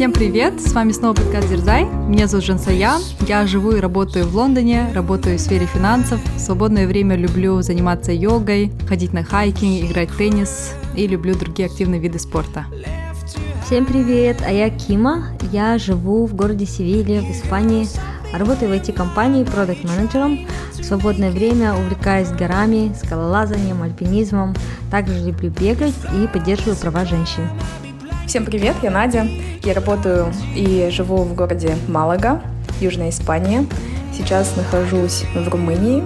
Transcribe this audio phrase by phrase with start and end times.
[0.00, 0.62] Всем привет!
[0.62, 1.84] С вами снова подкаст Дерзай.
[1.84, 3.02] Меня зовут Жансаян.
[3.28, 6.18] Я живу и работаю в Лондоне, работаю в сфере финансов.
[6.36, 11.66] В свободное время люблю заниматься йогой, ходить на хайкинг, играть в теннис и люблю другие
[11.66, 12.64] активные виды спорта.
[13.66, 14.38] Всем привет!
[14.42, 15.36] А я Кима.
[15.52, 17.86] Я живу в городе Севилья в Испании.
[18.32, 20.46] Работаю в IT-компании продукт-менеджером.
[20.72, 24.54] В свободное время увлекаюсь горами, скалолазанием, альпинизмом.
[24.90, 27.42] Также люблю бегать и поддерживаю права женщин.
[28.30, 29.26] Всем привет, я Надя.
[29.64, 32.40] Я работаю и живу в городе Малага,
[32.80, 33.66] Южная Испания.
[34.16, 36.04] Сейчас нахожусь в Румынии,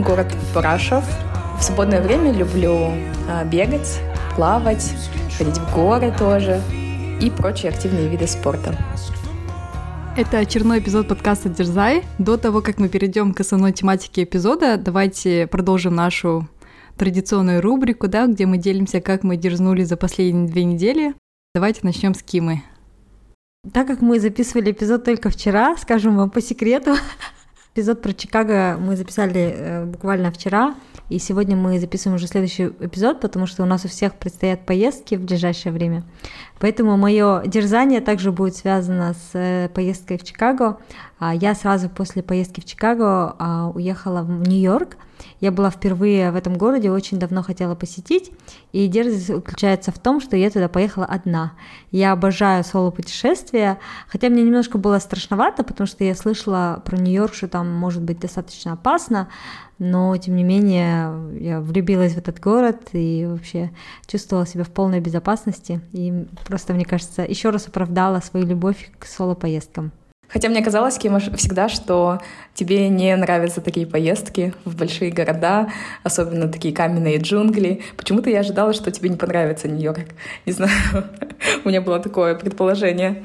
[0.00, 1.04] город Брашов.
[1.60, 2.90] В свободное время люблю
[3.30, 4.00] а, бегать,
[4.34, 4.92] плавать,
[5.38, 6.60] ходить в горы тоже
[7.20, 8.76] и прочие активные виды спорта.
[10.16, 12.02] Это очередной эпизод подкаста «Дерзай».
[12.18, 16.48] До того, как мы перейдем к основной тематике эпизода, давайте продолжим нашу
[16.98, 21.14] традиционную рубрику, да, где мы делимся, как мы дерзнули за последние две недели.
[21.54, 22.62] Давайте начнем с Кимы.
[23.74, 26.94] Так как мы записывали эпизод только вчера, скажем вам по секрету,
[27.74, 30.74] эпизод про Чикаго мы записали э, буквально вчера,
[31.10, 35.16] и сегодня мы записываем уже следующий эпизод, потому что у нас у всех предстоят поездки
[35.16, 36.04] в ближайшее время.
[36.58, 40.78] Поэтому мое дерзание также будет связано с э, поездкой в Чикаго.
[41.24, 44.96] А я сразу после поездки в Чикаго а, уехала в Нью-Йорк.
[45.38, 48.32] Я была впервые в этом городе, очень давно хотела посетить,
[48.72, 51.52] и дерзость заключается в том, что я туда поехала одна.
[51.92, 53.78] Я обожаю соло-путешествия,
[54.08, 58.18] хотя мне немножко было страшновато, потому что я слышала про Нью-Йорк, что там может быть
[58.18, 59.28] достаточно опасно,
[59.78, 63.70] но тем не менее я влюбилась в этот город и вообще
[64.08, 69.06] чувствовала себя в полной безопасности и просто, мне кажется, еще раз оправдала свою любовь к
[69.06, 69.92] соло-поездкам.
[70.32, 72.20] Хотя мне казалось, Кима, всегда, что
[72.54, 75.68] тебе не нравятся такие поездки в большие города,
[76.02, 77.82] особенно такие каменные джунгли.
[77.96, 80.08] Почему-то я ожидала, что тебе не понравится Нью-Йорк.
[80.46, 80.72] Не знаю,
[81.64, 83.24] у меня было такое предположение.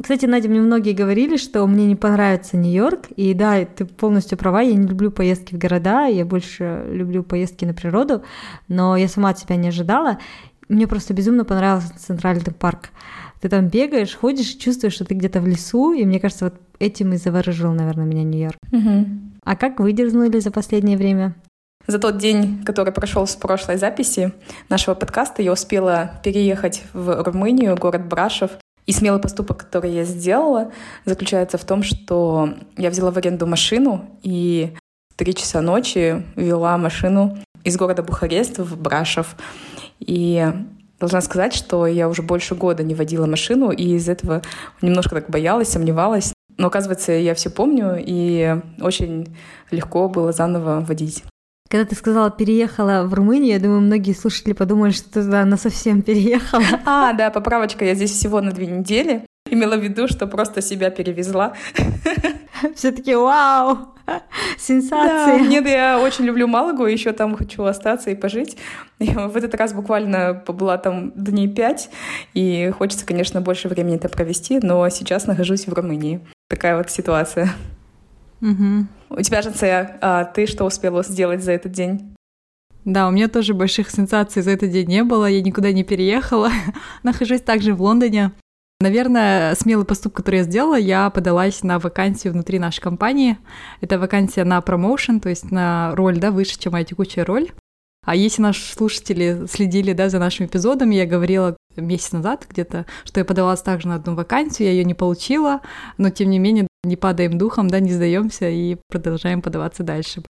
[0.00, 4.60] Кстати, Надя, мне многие говорили, что мне не понравится Нью-Йорк, и да, ты полностью права,
[4.60, 8.24] я не люблю поездки в города, я больше люблю поездки на природу,
[8.68, 10.18] но я сама от себя не ожидала.
[10.68, 12.90] Мне просто безумно понравился Центральный парк.
[13.44, 17.12] Ты там бегаешь, ходишь, чувствуешь, что ты где-то в лесу, и мне кажется, вот этим
[17.12, 18.56] и заворожил, наверное, меня Нью-Йорк.
[18.72, 19.06] Угу.
[19.44, 21.34] А как вы дерзнули за последнее время?
[21.86, 24.32] За тот день, который прошел с прошлой записи
[24.70, 28.52] нашего подкаста, я успела переехать в Румынию, город Брашов,
[28.86, 30.72] и смелый поступок, который я сделала,
[31.04, 34.72] заключается в том, что я взяла в аренду машину и
[35.10, 39.36] в три часа ночи вела машину из города Бухарест в Брашов.
[40.00, 40.50] И
[41.04, 44.40] должна сказать, что я уже больше года не водила машину, и из этого
[44.80, 46.32] немножко так боялась, сомневалась.
[46.56, 49.36] Но оказывается, я все помню, и очень
[49.70, 51.24] легко было заново водить.
[51.68, 55.56] Когда ты сказала переехала в Румынию, я думаю, многие слушатели подумали, что ты туда на
[55.56, 56.62] совсем переехала.
[56.86, 59.26] А, да, поправочка, я здесь всего на две недели.
[59.50, 61.54] Имела в виду, что просто себя перевезла.
[62.74, 63.93] Все таки вау,
[64.58, 65.38] сенсация.
[65.38, 68.56] Да, нет, я очень люблю Малагу, еще там хочу остаться и пожить.
[68.98, 71.90] Я в этот раз буквально побыла там дней пять,
[72.34, 76.20] и хочется, конечно, больше времени это провести, но сейчас нахожусь в Румынии.
[76.48, 77.50] Такая вот ситуация.
[78.40, 78.86] Угу.
[79.10, 82.14] У тебя же, Ция, а ты что успела сделать за этот день?
[82.84, 86.50] Да, у меня тоже больших сенсаций за этот день не было, я никуда не переехала.
[87.02, 88.32] Нахожусь также в Лондоне.
[88.80, 93.38] Наверное, смелый поступок, который я сделала, я подалась на вакансию внутри нашей компании.
[93.80, 97.50] Это вакансия на промоушен, то есть на роль, да, выше, чем моя текущая роль.
[98.04, 103.20] А если наши слушатели следили да, за нашим эпизодом, я говорила месяц назад где-то, что
[103.20, 105.60] я подавалась также на одну вакансию, я ее не получила,
[105.96, 110.22] но тем не менее не падаем духом, да, не сдаемся и продолжаем подаваться дальше.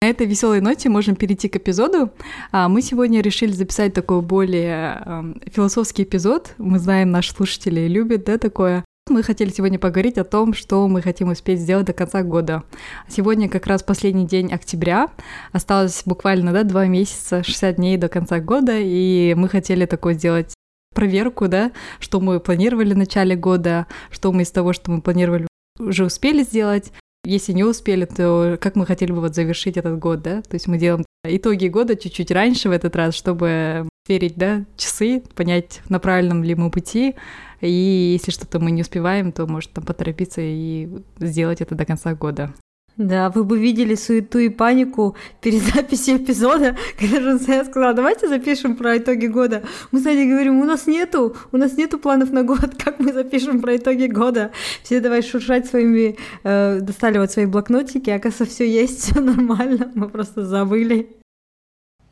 [0.00, 2.12] На этой веселой ноте можем перейти к эпизоду.
[2.52, 6.54] А, мы сегодня решили записать такой более философский эпизод.
[6.56, 8.84] Мы знаем, наши слушатели любят, да, такое.
[9.08, 12.62] Мы хотели сегодня поговорить о том, что мы хотим успеть сделать до конца года.
[13.08, 15.08] Сегодня как раз последний день октября.
[15.50, 20.54] Осталось буквально да, два месяца, 60 дней до конца года, и мы хотели такое сделать
[20.94, 25.48] проверку, да, что мы планировали в начале года, что мы из того, что мы планировали
[25.80, 26.92] уже успели сделать.
[27.28, 30.40] Если не успели, то как мы хотели бы вот завершить этот год, да?
[30.40, 35.22] То есть мы делаем итоги года чуть-чуть раньше в этот раз, чтобы верить, да, часы,
[35.34, 37.16] понять, на правильном ли мы пути,
[37.60, 40.88] и если что-то мы не успеваем, то может там поторопиться и
[41.18, 42.54] сделать это до конца года.
[42.98, 48.74] Да, вы бы видели суету и панику перед записью эпизода, когда Жансея сказала, давайте запишем
[48.74, 49.62] про итоги года.
[49.92, 53.60] Мы, кстати, говорим, у нас нету, у нас нету планов на год, как мы запишем
[53.60, 54.50] про итоги года.
[54.82, 60.08] Все давай шуршать своими, э, достали вот свои блокнотики, оказывается, все есть, все нормально, мы
[60.08, 61.08] просто забыли.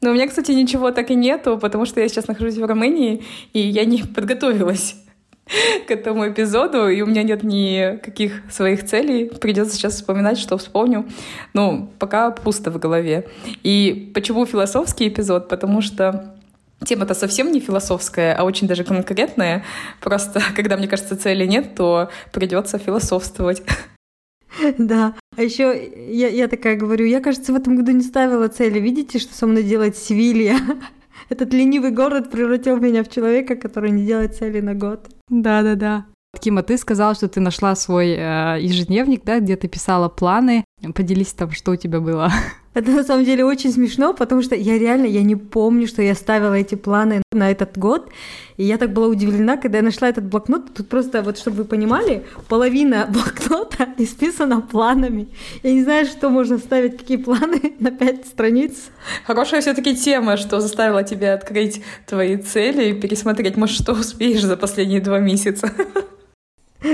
[0.03, 3.25] Ну, у меня, кстати, ничего так и нету, потому что я сейчас нахожусь в Румынии,
[3.53, 4.95] и я не подготовилась
[5.87, 9.27] к этому эпизоду, и у меня нет никаких своих целей.
[9.27, 11.07] Придется сейчас вспоминать, что вспомню.
[11.55, 13.29] Ну, пока пусто в голове.
[13.63, 15.49] И почему философский эпизод?
[15.49, 16.33] Потому что
[16.85, 19.65] Тема-то совсем не философская, а очень даже конкретная.
[20.03, 23.63] Просто, когда, мне кажется, цели нет, то придется философствовать.
[24.79, 25.15] Да.
[25.37, 28.79] А еще я, я такая говорю, я, кажется, в этом году не ставила цели.
[28.79, 30.59] Видите, что со мной делает Севилья?
[31.29, 35.09] Этот ленивый город превратил меня в человека, который не делает цели на год.
[35.29, 36.07] Да-да-да.
[36.41, 40.65] Кима, ты сказала, что ты нашла свой э, ежедневник, да, где ты писала планы.
[40.95, 42.31] Поделись там, что у тебя было.
[42.77, 46.15] Это на самом деле очень смешно, потому что я реально, я не помню, что я
[46.15, 48.11] ставила эти планы на этот год.
[48.59, 50.75] И я так была удивлена, когда я нашла этот блокнот.
[50.75, 55.29] Тут просто, вот чтобы вы понимали, половина блокнота исписана планами.
[55.63, 58.91] Я не знаю, что можно вставить, какие планы на пять страниц.
[59.27, 64.43] Хорошая все таки тема, что заставила тебя открыть твои цели и пересмотреть, может, что успеешь
[64.43, 65.73] за последние два месяца.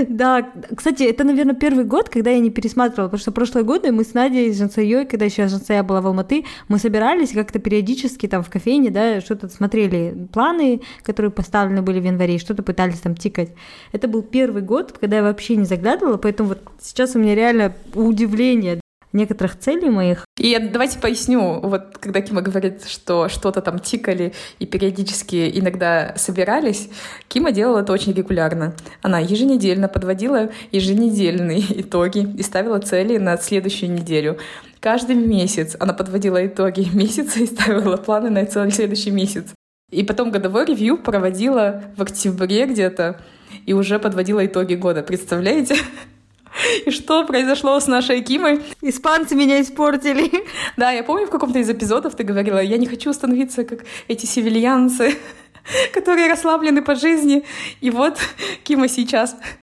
[0.08, 4.04] Да, кстати, это, наверное, первый год, когда я не пересматривала, потому что прошлые годы мы
[4.04, 8.42] с Надей, с Жансаей, когда еще Жансая была в Алматы, мы собирались как-то периодически там
[8.42, 13.50] в кофейне, да, что-то смотрели, планы, которые поставлены были в январе, что-то пытались там тикать.
[13.92, 17.74] Это был первый год, когда я вообще не заглядывала, поэтому вот сейчас у меня реально
[17.94, 18.81] удивление,
[19.12, 20.26] некоторых целей моих.
[20.38, 26.88] И давайте поясню, вот когда Кима говорит, что что-то там тикали и периодически иногда собирались,
[27.28, 28.74] Кима делала это очень регулярно.
[29.02, 34.38] Она еженедельно подводила еженедельные итоги и ставила цели на следующую неделю.
[34.80, 39.46] Каждый месяц она подводила итоги месяца и ставила планы на следующий месяц.
[39.90, 43.20] И потом годовой ревью проводила в октябре где-то
[43.66, 45.02] и уже подводила итоги года.
[45.02, 45.76] Представляете?
[46.86, 48.62] И что произошло с нашей Кимой?
[48.80, 50.30] Испанцы меня испортили.
[50.76, 54.26] Да, я помню, в каком-то из эпизодов ты говорила, я не хочу становиться как эти
[54.26, 55.16] севильянцы,
[55.92, 57.44] которые расслаблены по жизни.
[57.80, 58.18] И вот
[58.64, 59.36] Кима сейчас.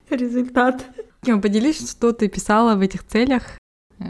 [0.10, 0.86] Результат.
[1.26, 3.44] Кима, поделись, что ты писала в этих целях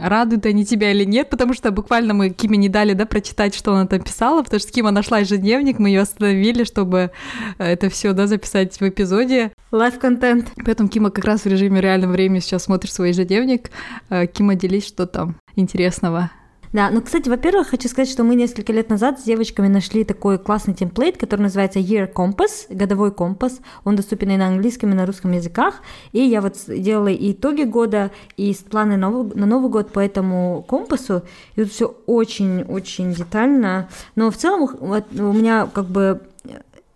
[0.02, 3.72] радуют они тебя или нет, потому что буквально мы Киме не дали, да, прочитать, что
[3.72, 7.10] она там писала, потому что Кима нашла ежедневник, мы ее остановили, чтобы
[7.58, 9.52] э, это все, да, записать в эпизоде.
[9.72, 10.52] Лайв-контент.
[10.64, 13.70] Поэтому Кима как раз в режиме реального времени сейчас смотрит свой ежедневник.
[14.10, 16.30] Э, Кима, делись, что там интересного.
[16.74, 20.40] Да, ну, кстати, во-первых, хочу сказать, что мы несколько лет назад с девочками нашли такой
[20.40, 23.60] классный темплейт, который называется Year Compass, годовой компас.
[23.84, 25.76] Он доступен и на английском, и на русском языках.
[26.10, 31.22] И я вот делала и итоги года, и планы на Новый год по этому компасу.
[31.54, 33.88] И тут все очень-очень детально.
[34.16, 36.22] Но в целом вот, у меня как бы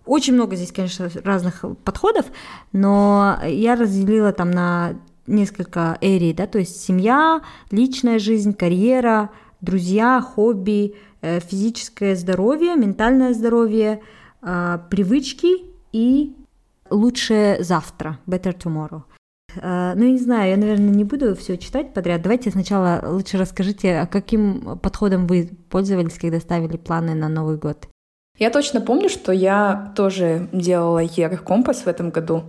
[0.05, 2.27] очень много здесь, конечно, разных подходов,
[2.73, 4.95] но я разделила там на
[5.29, 13.35] несколько эрий, да, то есть семья, личная жизнь, карьера, друзья, хобби, э, физическое здоровье, ментальное
[13.35, 14.01] здоровье,
[14.41, 16.37] а, привычки и
[16.91, 19.03] лучшее завтра, better tomorrow.
[19.61, 22.23] А, ну, я не знаю, я, наверное, не буду все читать подряд.
[22.23, 27.89] Давайте сначала лучше расскажите, а каким подходом вы пользовались, когда ставили планы на Новый год?
[28.39, 32.45] Я точно помню, что я тоже делала Year компас в этом году.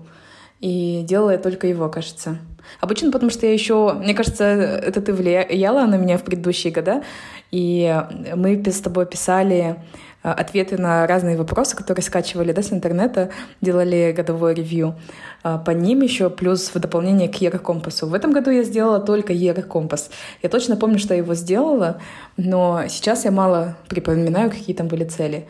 [0.59, 2.37] И делала я только его, кажется.
[2.81, 7.03] Обычно потому, что я еще, мне кажется, это ты влияла на меня в предыдущие года,
[7.51, 8.03] и
[8.35, 9.81] мы с тобой писали
[10.23, 14.95] э, ответы на разные вопросы, которые скачивали да, с интернета, делали годовой ревью.
[15.43, 18.07] Э, по ним еще плюс в дополнение к Еврокомпасу.
[18.07, 20.11] В этом году я сделала только Еврокомпас.
[20.43, 21.99] Я точно помню, что я его сделала,
[22.37, 25.47] но сейчас я мало припоминаю, какие там были цели.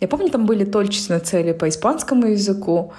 [0.00, 2.92] Я помню, там были точечно цели по испанскому языку,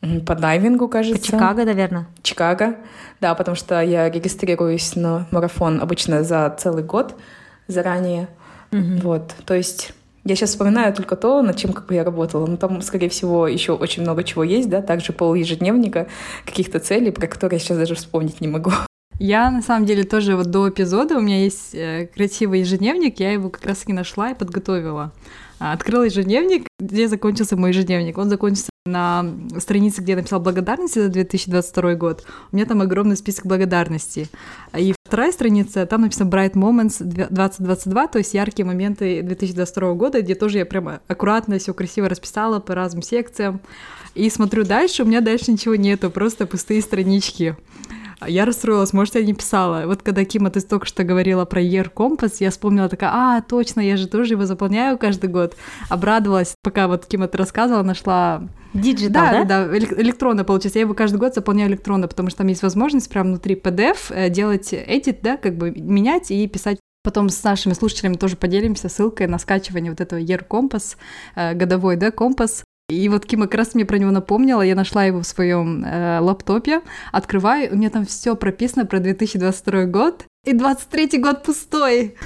[0.00, 1.20] по дайвингу, кажется.
[1.20, 2.06] По Чикаго, наверное.
[2.22, 2.76] Чикаго,
[3.20, 7.16] да, потому что я регистрируюсь на марафон обычно за целый год
[7.66, 8.28] заранее.
[8.70, 9.00] Угу.
[9.02, 9.92] Вот, то есть
[10.24, 12.46] я сейчас вспоминаю только то, над чем как бы я работала.
[12.46, 16.06] Но там, скорее всего, еще очень много чего есть, да, также пол ежедневника,
[16.44, 18.70] каких-то целей, про которые я сейчас даже вспомнить не могу.
[19.18, 23.32] Я, на самом деле, тоже вот до эпизода у меня есть э, красивый ежедневник, я
[23.32, 25.12] его как раз-таки нашла и подготовила.
[25.58, 28.16] Открыла ежедневник, где закончился мой ежедневник.
[28.16, 29.26] Он закончился на
[29.58, 32.24] странице, где я написала благодарности за 2022 год.
[32.52, 34.28] У меня там огромный список благодарностей.
[34.76, 40.34] И вторая страница, там написано Bright Moments 2022, то есть яркие моменты 2022 года, где
[40.34, 43.60] тоже я прямо аккуратно все красиво расписала по разным секциям.
[44.14, 47.56] И смотрю дальше, у меня дальше ничего нету, просто пустые странички.
[48.26, 49.84] Я расстроилась, может, я не писала.
[49.86, 53.80] Вот когда, Кима, ты только что говорила про Year Compass, я вспомнила такая, а, точно,
[53.80, 55.56] я же тоже его заполняю каждый год.
[55.88, 58.42] Обрадовалась, пока вот Кима ты рассказывала, нашла
[58.74, 59.44] digital, да?
[59.44, 60.78] Да, да, электронно получается.
[60.78, 64.28] Я его каждый год заполняю электронно, потому что там есть возможность прямо внутри PDF э,
[64.28, 69.28] делать edit, да, как бы менять и писать Потом с нашими слушателями тоже поделимся ссылкой
[69.28, 70.96] на скачивание вот этого Year Compass,
[71.36, 72.64] э, годовой, да, компас.
[72.90, 76.20] И вот Кима как раз мне про него напомнила, я нашла его в своем э,
[76.20, 76.80] лаптопе,
[77.12, 82.16] открываю, у меня там все прописано про 2022 год, и 23 год пустой.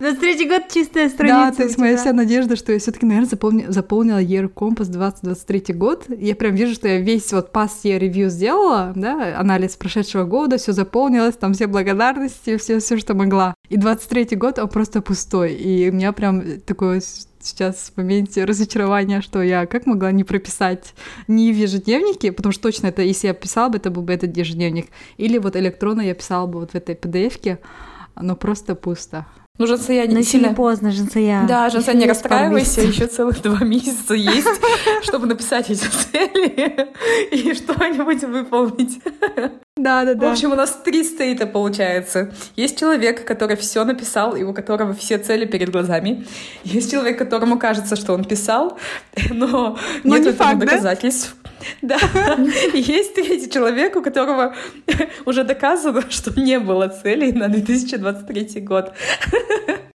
[0.00, 1.50] 23 год чистая страница.
[1.50, 4.86] Да, то есть моя вся надежда, что я все таки наверное, запомни, заполнила Year Compass
[4.86, 6.04] 2023 год.
[6.08, 10.58] Я прям вижу, что я весь вот past year review сделала, да, анализ прошедшего года,
[10.58, 13.54] все заполнилось, там все благодарности, все, все, что могла.
[13.68, 15.54] И 23 год, он просто пустой.
[15.54, 17.02] И у меня прям такое
[17.40, 20.94] сейчас в моменте разочарования, что я как могла не прописать
[21.26, 24.36] не в ежедневнике, потому что точно это, если я писала бы, это был бы этот
[24.36, 27.58] ежедневник, или вот электронно я писала бы вот в этой PDF-ке,
[28.16, 29.26] но просто пусто.
[29.58, 30.54] Ну, Жансая не сильно...
[30.54, 31.44] поздно, Жансая.
[31.46, 34.46] Да, Жансая, не расстраивайся, еще целых два месяца есть,
[35.02, 36.88] чтобы написать эти цели
[37.32, 39.00] и что-нибудь выполнить.
[39.78, 40.28] Да, да, да.
[40.28, 42.32] В общем, у нас три стейта получается.
[42.56, 46.26] Есть человек, который все написал, и у которого все цели перед глазами.
[46.64, 48.76] Есть человек, которому кажется, что он писал,
[49.30, 51.36] но, но нет не факт, доказательств.
[51.82, 51.98] Да.
[52.74, 54.54] Есть третий человек, у которого
[55.26, 58.92] уже доказано, что не было целей на 2023 год.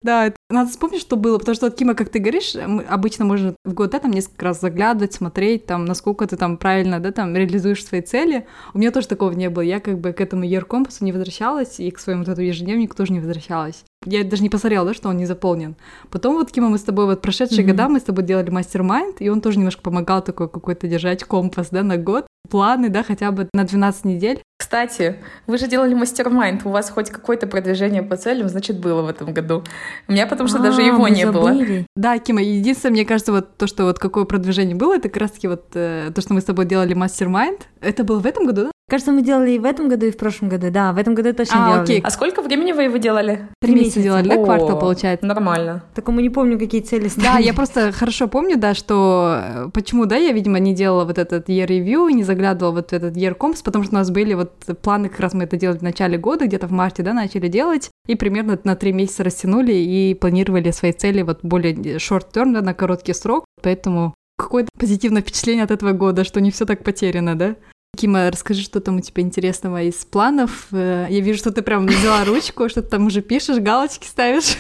[0.02, 3.74] Да, надо вспомнить, что было, потому что, вот, Кима, как ты говоришь, обычно можно в
[3.74, 8.01] год там несколько раз заглядывать, смотреть, там, насколько ты там правильно, да, там, реализуешь свои
[8.01, 8.45] цели.
[8.74, 9.62] У меня тоже такого не было.
[9.62, 12.95] Я как бы к этому year компасу не возвращалась, и к своему вот этому ежедневнику
[12.95, 13.83] тоже не возвращалась.
[14.05, 15.75] Я даже не посмотрела, да, что он не заполнен.
[16.10, 17.69] Потом вот, Кима, мы с тобой вот прошедшие mm-hmm.
[17.69, 21.69] года, мы с тобой делали mastermind, и он тоже немножко помогал такой какой-то держать компас,
[21.69, 24.41] да, на год планы, да, хотя бы на 12 недель.
[24.74, 29.08] Кстати, вы же делали mastermind, у вас хоть какое-то продвижение по целям, значит, было в
[29.08, 29.63] этом году.
[30.08, 31.77] У меня потому что а, даже его не забыли.
[31.77, 31.86] было.
[31.96, 35.48] Да, Кима, единственное, мне кажется, вот то, что вот какое продвижение было, это как раз-таки
[35.48, 37.68] вот э, то, что мы с тобой делали mastermind.
[37.82, 38.72] Это было в этом году, да?
[38.94, 40.70] Кажется, мы делали и в этом году, и в прошлом году.
[40.70, 41.84] Да, в этом году точно а, делали.
[41.84, 42.02] Окей.
[42.04, 43.48] А сколько времени вы его делали?
[43.60, 45.26] Три месяца делали, да, квартал получается.
[45.26, 45.84] Нормально.
[45.96, 47.28] Так мы не помню, какие цели ставили.
[47.28, 51.18] Да, я просто хорошо помню, да, что э, почему, да, я, видимо, не делала вот
[51.18, 54.36] этот year review, не заглядывала вот в этот year comps, потому что у нас были
[54.36, 54.52] вот
[54.84, 57.90] планы, как раз мы это делали в начале года, где-то в марте, да, начали делать,
[58.08, 62.62] и примерно на три месяца растянули и планировали свои цели вот более short term, да,
[62.62, 67.36] на короткий срок, поэтому какое-то позитивное впечатление от этого года, что не все так потеряно,
[67.36, 67.56] да?
[67.96, 70.68] Кима, расскажи, что там у тебя интересного из планов.
[70.72, 74.58] Э, я вижу, что ты прям взяла ручку, что ты там уже пишешь, галочки ставишь.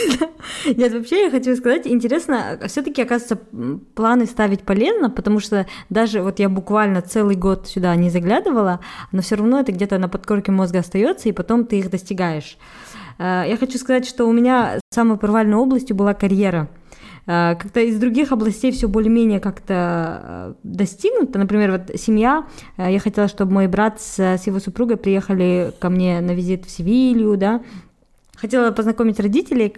[0.64, 3.36] Нет, вообще я хочу сказать, интересно, все таки оказывается,
[3.94, 8.80] планы ставить полезно, потому что даже вот я буквально целый год сюда не заглядывала,
[9.12, 12.56] но все равно это где-то на подкорке мозга остается, и потом ты их достигаешь.
[13.18, 16.70] Э, я хочу сказать, что у меня самой провальной областью была карьера–
[17.26, 21.38] как-то из других областей все более-менее как-то э, достигнуто.
[21.38, 25.88] Например, вот семья, э, я хотела, чтобы мой брат с, с его супругой приехали ко
[25.88, 27.62] мне на визит в Севилью, да,
[28.42, 29.72] Хотела познакомить родителей,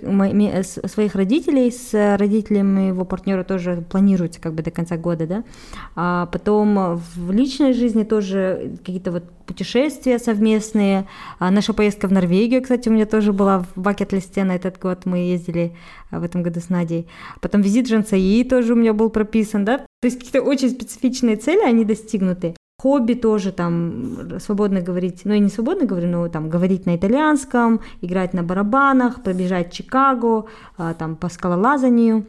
[0.89, 5.45] своих родителей с родителями его партнера тоже планируется как бы до конца года, да.
[5.97, 11.07] А потом в личной жизни тоже какие-то вот путешествия совместные.
[11.39, 15.05] А наша поездка в Норвегию, кстати, у меня тоже была в бакет-листе на этот год.
[15.05, 15.77] Мы ездили
[16.11, 17.07] а, в этом году с Надей.
[17.43, 19.77] Потом визит Жансаи тоже у меня был прописан, да.
[20.01, 22.55] То есть какие-то очень специфичные цели, они достигнуты.
[22.85, 27.81] Хобби тоже там свободно говорить, ну я не свободно говорю, но там говорить на итальянском,
[28.03, 30.45] играть на барабанах, пробежать Чикаго,
[30.77, 32.27] а, там по скалолазанию.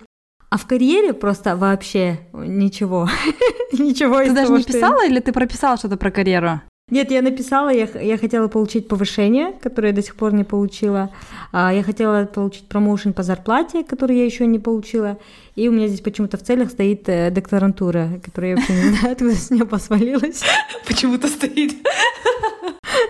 [0.49, 3.09] А в карьере просто вообще ничего.
[3.73, 5.07] ничего Ты даже того, не писала я...
[5.07, 6.61] или ты прописала что-то про карьеру?
[6.91, 11.09] Нет, я написала, я, я хотела получить повышение, которое я до сих пор не получила.
[11.51, 15.17] А, я хотела получить промоушен по зарплате, который я еще не получила.
[15.55, 19.11] И у меня здесь почему-то в целях стоит э, докторантура, которая я вообще не знаю,
[19.13, 20.43] откуда с неба свалилась.
[20.87, 21.73] Почему-то стоит.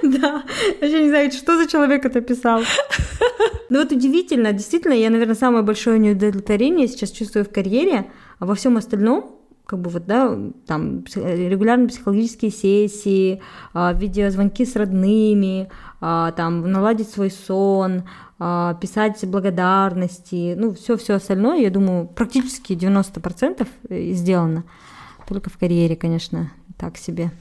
[0.03, 0.43] Да,
[0.81, 2.61] вообще не знаю, что за человек это писал.
[3.69, 8.55] Ну вот удивительно, действительно, я, наверное, самое большое неудовлетворение сейчас чувствую в карьере, а во
[8.55, 9.34] всем остальном
[9.65, 13.41] как бы вот, да, там регулярные психологические сессии,
[13.73, 15.69] а, видеозвонки с родными,
[16.01, 18.03] а, там наладить свой сон,
[18.37, 24.65] а, писать благодарности, ну, все-все остальное, я думаю, практически 90% сделано.
[25.27, 27.31] Только в карьере, конечно, так себе.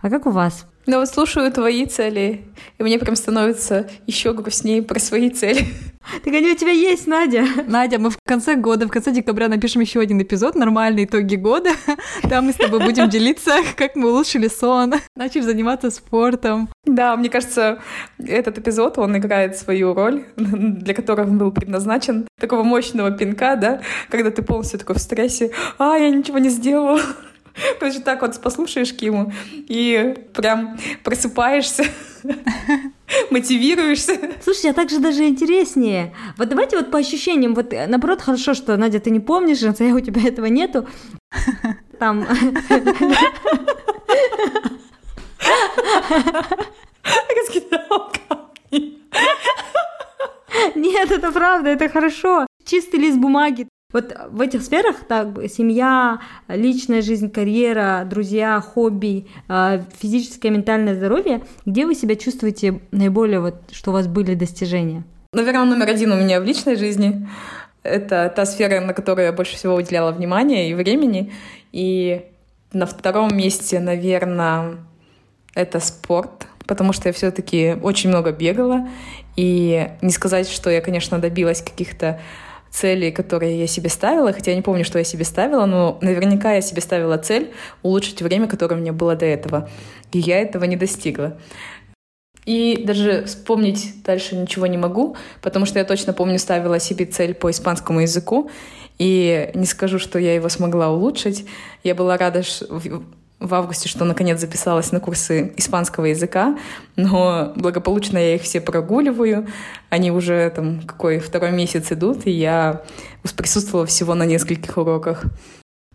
[0.00, 0.66] А как у вас?
[0.86, 2.46] Ну вот слушаю твои цели,
[2.78, 5.66] и мне прям становится еще грустнее про свои цели.
[6.24, 7.44] Так они у тебя есть, Надя.
[7.66, 11.70] Надя, мы в конце года, в конце декабря напишем еще один эпизод, нормальные итоги года.
[12.28, 16.68] Там мы с тобой будем делиться, как мы улучшили сон, начали заниматься спортом.
[16.84, 17.80] Да, мне кажется,
[18.18, 22.26] этот эпизод, он играет свою роль, для которого он был предназначен.
[22.40, 25.50] Такого мощного пинка, да, когда ты полностью такой в стрессе.
[25.78, 27.00] А, я ничего не сделала.
[27.78, 31.84] Что так вот послушаешь Киму и прям просыпаешься
[33.30, 34.18] мотивируешься.
[34.42, 36.14] Слушай, а так же даже интереснее.
[36.36, 39.70] Вот давайте вот по ощущениям, вот э, наоборот, хорошо, что, Надя, ты не помнишь, а
[39.70, 40.86] у тебя этого нету.
[41.98, 42.26] Там...
[50.74, 52.46] Нет, это правда, это хорошо.
[52.64, 53.68] Чистый лист бумаги.
[53.90, 61.40] Вот в этих сферах, так, семья, личная жизнь, карьера, друзья, хобби, а, физическое, ментальное здоровье,
[61.64, 65.04] где вы себя чувствуете наиболее, вот, что у вас были достижения?
[65.32, 67.26] Наверное, номер один у меня в личной жизни.
[67.82, 71.32] Это та сфера, на которую я больше всего уделяла внимания и времени.
[71.72, 72.26] И
[72.74, 74.76] на втором месте, наверное,
[75.54, 78.86] это спорт, потому что я все-таки очень много бегала.
[79.36, 82.20] И не сказать, что я, конечно, добилась каких-то
[82.70, 86.52] цели, которые я себе ставила, хотя я не помню, что я себе ставила, но наверняка
[86.52, 89.68] я себе ставила цель улучшить время, которое у меня было до этого.
[90.12, 91.38] И я этого не достигла.
[92.44, 97.34] И даже вспомнить дальше ничего не могу, потому что я точно помню, ставила себе цель
[97.34, 98.50] по испанскому языку,
[98.98, 101.46] и не скажу, что я его смогла улучшить.
[101.84, 102.42] Я была рада
[103.40, 106.58] в августе, что наконец записалась на курсы испанского языка,
[106.96, 109.46] но благополучно я их все прогуливаю.
[109.90, 112.82] Они уже там какой второй месяц идут, и я
[113.36, 115.24] присутствовала всего на нескольких уроках.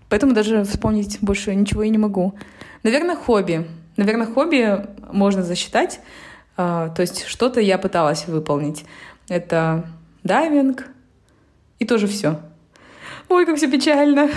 [0.09, 2.35] Поэтому даже вспомнить больше ничего и не могу.
[2.83, 3.67] Наверное, хобби.
[3.97, 5.99] Наверное, хобби можно засчитать.
[6.55, 8.85] А, то есть что-то я пыталась выполнить.
[9.27, 9.85] Это
[10.23, 10.87] дайвинг
[11.79, 12.39] и тоже все.
[13.33, 14.29] Ой, как все печально.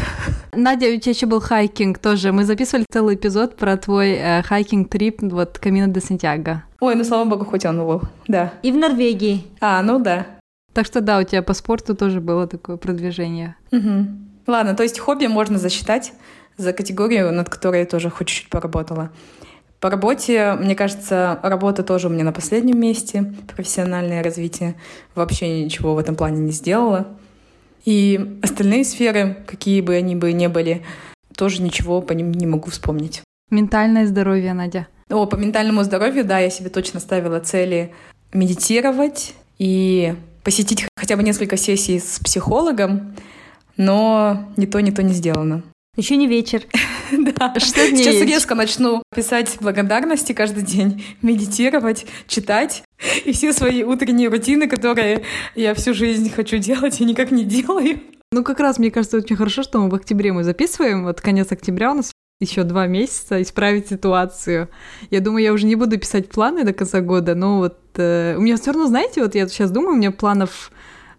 [0.55, 2.33] Надя, у тебя еще был hiking тоже.
[2.33, 6.63] Мы записывали целый эпизод про твой э, hiking trip, вот Камино де Сантьяго.
[6.81, 8.55] Ой, ну слава богу, хоть он был, да.
[8.63, 9.45] И в Норвегии.
[9.61, 10.27] А, ну да.
[10.73, 13.57] Так что да, у тебя по спорту тоже было такое продвижение.
[13.71, 14.07] Угу.
[14.47, 16.15] Ладно, то есть хобби можно засчитать
[16.57, 19.11] за категорию, над которой я тоже хоть чуть-чуть поработала.
[19.79, 24.75] По работе, мне кажется, работа тоже у меня на последнем месте, профессиональное развитие.
[25.15, 27.09] Вообще ничего в этом плане не сделала.
[27.87, 30.83] И остальные сферы, какие бы они бы ни были,
[31.37, 33.23] тоже ничего по ним не могу вспомнить.
[33.51, 34.89] Ментальное здоровье, Надя.
[35.09, 37.95] О, по ментальному здоровью, да, я себе точно ставила цели
[38.33, 43.15] медитировать и посетить хотя бы несколько сессий с психологом,
[43.77, 45.63] но ни то, ни то не сделано.
[45.97, 46.63] Еще не вечер.
[47.13, 47.55] Да.
[47.61, 52.83] Что Сейчас резко начну писать благодарности каждый день, медитировать, читать.
[53.25, 55.23] И все свои утренние рутины, которые
[55.55, 58.01] я всю жизнь хочу делать и никак не делаю.
[58.33, 61.05] Ну, как раз, мне кажется, очень хорошо, что мы в октябре мы записываем.
[61.05, 64.69] Вот конец октября у нас еще два месяца исправить ситуацию.
[65.11, 68.41] Я думаю, я уже не буду писать планы до конца года, но вот э, у
[68.41, 70.71] меня все равно, знаете, вот я сейчас думаю, у меня планов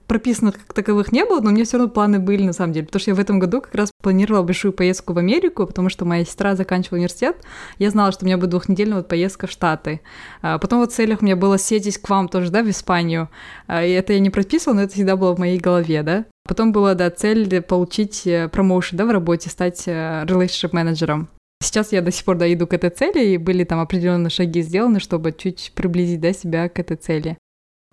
[0.07, 2.85] прописанных как таковых не было, но у меня все равно планы были на самом деле,
[2.85, 6.05] потому что я в этом году как раз планировала большую поездку в Америку, потому что
[6.05, 7.37] моя сестра заканчивала университет,
[7.77, 10.01] я знала, что у меня будет двухнедельная вот поездка в Штаты.
[10.41, 13.29] А потом вот в целях у меня было съездить к вам тоже, да, в Испанию,
[13.67, 16.25] а, и это я не прописывала, но это всегда было в моей голове, да.
[16.47, 21.27] Потом была, да, цель получить э, промоушен, да, в работе, стать э, relationship менеджером.
[21.61, 24.99] Сейчас я до сих пор дойду к этой цели, и были там определенные шаги сделаны,
[24.99, 27.37] чтобы чуть приблизить да, себя к этой цели.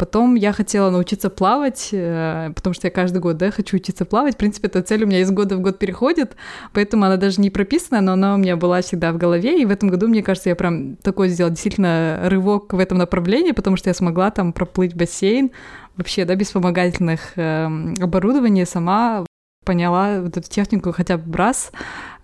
[0.04, 4.34] Потом я хотела научиться плавать, э, потому что я каждый год, да, хочу учиться плавать.
[4.34, 6.36] В принципе, эта цель у меня из года в год переходит,
[6.74, 9.62] поэтому она даже не прописана, но она у меня была всегда в голове.
[9.62, 13.52] И в этом году, мне кажется, я прям такой сделала действительно рывок в этом направлении,
[13.52, 15.52] потому что я смогла там проплыть бассейн
[15.96, 17.64] вообще, да, без вспомогательных э,
[17.98, 19.24] оборудований, сама
[19.64, 21.72] поняла вот эту технику хотя бы раз,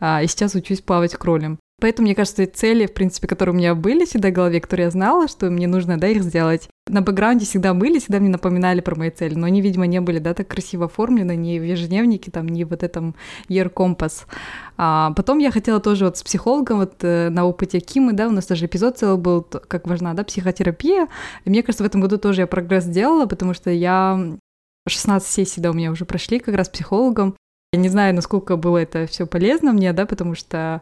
[0.00, 1.58] а, и сейчас учусь плавать кролем.
[1.80, 4.90] Поэтому, мне кажется, цели, в принципе, которые у меня были всегда в голове, которые я
[4.90, 8.96] знала, что мне нужно, да, их сделать, на бэкграунде всегда были, всегда мне напоминали про
[8.96, 12.48] мои цели, но они, видимо, не были, да, так красиво оформлены, ни в ежедневнике, там,
[12.48, 13.14] ни в вот этом
[13.48, 14.24] Year Compass.
[14.76, 18.32] А потом я хотела тоже вот с психологом, вот э, на опыте Кимы, да, у
[18.32, 21.08] нас даже эпизод целый был, как важна, да, психотерапия.
[21.44, 24.36] И мне кажется, в этом году тоже я прогресс сделала, потому что я
[24.88, 27.36] 16 сессий, да, у меня уже прошли как раз психологом.
[27.72, 30.80] Я не знаю, насколько было это все полезно мне, да, потому что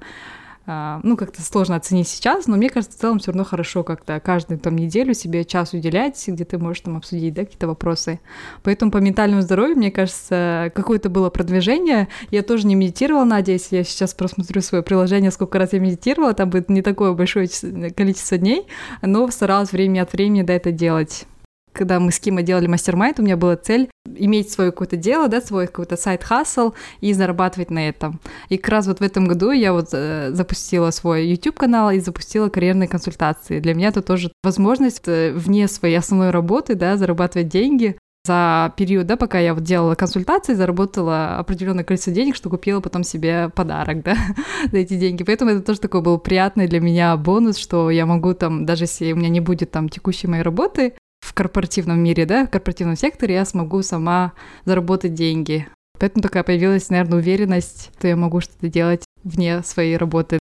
[1.03, 4.59] ну, как-то сложно оценить сейчас, но мне кажется, в целом все равно хорошо как-то каждую
[4.59, 8.21] там неделю себе час уделять, где ты можешь там обсудить, да, какие-то вопросы.
[8.63, 12.09] Поэтому по ментальному здоровью, мне кажется, какое-то было продвижение.
[12.31, 16.35] Я тоже не медитировала, Надя, если я сейчас просмотрю свое приложение, сколько раз я медитировала,
[16.35, 17.49] там будет не такое большое
[17.97, 18.67] количество дней,
[19.03, 21.27] но старалась время от времени, да, это делать
[21.79, 25.41] когда мы с Кима делали мастер-майнд, у меня была цель иметь свое какое-то дело, да,
[25.41, 28.21] свой какой-то сайт-хасл и зарабатывать на этом.
[28.49, 32.49] И как раз вот в этом году я вот э, запустила свой YouTube-канал и запустила
[32.49, 33.61] карьерные консультации.
[33.61, 37.97] Для меня это тоже возможность э, вне своей основной работы, да, зарабатывать деньги,
[38.29, 43.03] за период, да, пока я вот делала консультации, заработала определенное количество денег, что купила потом
[43.03, 44.17] себе подарок, да,
[44.71, 45.23] за эти деньги.
[45.25, 49.13] Поэтому это тоже такой был приятный для меня бонус, что я могу там, даже если
[49.13, 50.95] у меня не будет там текущей моей работы
[51.39, 54.33] корпоративном мире, да, в корпоративном секторе, я смогу сама
[54.65, 55.69] заработать деньги.
[56.01, 60.41] Поэтому такая появилась, наверное, уверенность, что я могу что-то делать вне своей работы.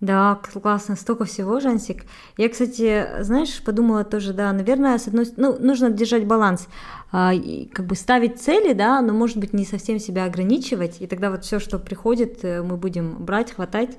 [0.00, 2.04] Да, классно, столько всего, Жансик.
[2.36, 6.68] Я, кстати, знаешь, подумала тоже, да, наверное, с одной ну, нужно держать баланс,
[7.10, 11.06] а, и, как бы ставить цели, да, но, может быть, не совсем себя ограничивать, и
[11.06, 13.96] тогда вот все, что приходит, э, мы будем брать, хватать,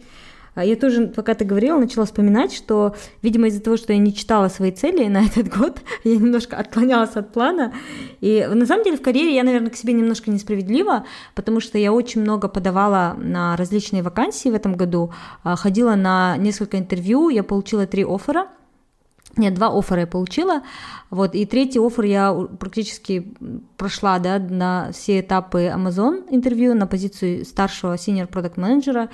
[0.63, 4.47] я тоже, пока ты говорила, начала вспоминать, что, видимо, из-за того, что я не читала
[4.47, 7.73] свои цели на этот год, я немножко отклонялась от плана.
[8.21, 11.91] И на самом деле в карьере я, наверное, к себе немножко несправедлива, потому что я
[11.91, 15.11] очень много подавала на различные вакансии в этом году,
[15.43, 18.47] а, ходила на несколько интервью, я получила три оффера,
[19.37, 20.61] нет, два оффера я получила,
[21.09, 23.33] вот, и третий оффер я практически
[23.75, 29.09] прошла, да, на все этапы Amazon интервью на позицию старшего senior продукт менеджера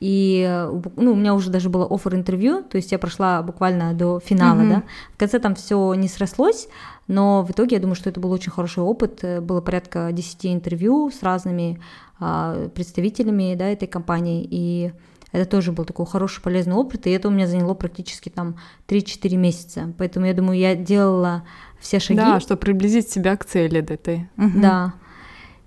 [0.00, 4.18] и ну, у меня уже даже было офер интервью, то есть я прошла буквально до
[4.18, 4.70] финала, mm-hmm.
[4.70, 4.82] да.
[5.14, 6.68] В конце там все не срослось,
[7.06, 9.22] но в итоге я думаю, что это был очень хороший опыт.
[9.42, 11.80] Было порядка 10 интервью с разными
[12.18, 14.92] а, представителями да, этой компании, и
[15.32, 18.56] это тоже был такой хороший, полезный опыт, и это у меня заняло практически там
[18.88, 19.92] 3-4 месяца.
[19.98, 21.44] Поэтому я думаю, я делала
[21.78, 22.18] все шаги.
[22.18, 24.30] Да, чтобы приблизить себя к цели этой.
[24.38, 24.60] Угу.
[24.60, 24.94] Да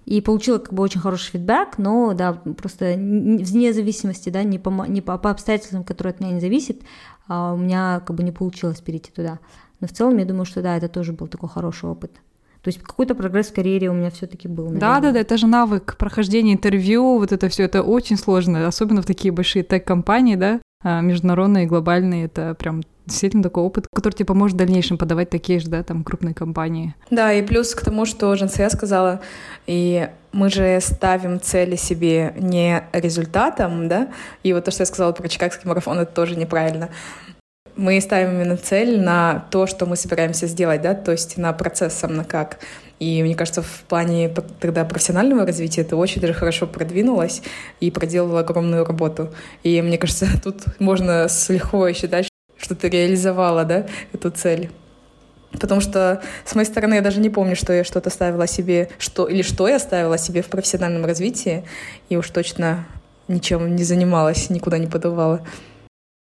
[0.06, 4.70] и получила как бы очень хороший фидбэк, но да, просто вне зависимости, да, не по,
[4.88, 6.78] не по, по обстоятельствам, которые от меня не зависят,
[7.28, 9.40] а у меня как бы не получилось перейти туда.
[9.80, 12.12] Но в целом я думаю, что да, это тоже был такой хороший опыт.
[12.62, 14.70] То есть какой-то прогресс в карьере у меня все-таки был.
[14.70, 19.02] Да, да, да, это же навык прохождения интервью, вот это все, это очень сложно, особенно
[19.02, 24.26] в такие большие тег-компании, да, а, международные, глобальные, это прям действительно такой опыт, который тебе
[24.26, 26.96] поможет в дальнейшем подавать такие же, да, там, крупные компании.
[27.10, 29.22] Да, и плюс к тому, что Жансия сказала,
[29.68, 34.12] и мы же ставим цели себе не результатом, да,
[34.44, 36.90] и вот то, что я сказала про чикагский марафон, это тоже неправильно.
[37.76, 41.94] Мы ставим именно цель на то, что мы собираемся сделать, да, то есть на процесс
[41.94, 42.60] сам, на как.
[43.00, 47.42] И мне кажется, в плане тогда профессионального развития это очень даже хорошо продвинулось
[47.80, 49.34] и проделала огромную работу.
[49.64, 52.28] И мне кажется, тут можно с лихвой считать,
[52.64, 54.72] что ты реализовала, да, эту цель.
[55.52, 59.28] Потому что с моей стороны я даже не помню, что я что-то ставила себе, что
[59.28, 61.66] или что я ставила себе в профессиональном развитии,
[62.10, 62.88] и уж точно
[63.28, 65.46] ничем не занималась, никуда не подавала.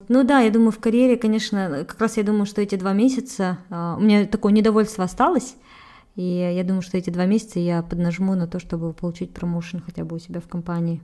[0.09, 3.59] Ну да, я думаю, в карьере, конечно, как раз я думаю, что эти два месяца
[3.69, 5.55] uh, у меня такое недовольство осталось,
[6.15, 10.03] и я думаю, что эти два месяца я поднажму на то, чтобы получить промоушен хотя
[10.03, 11.01] бы у себя в компании.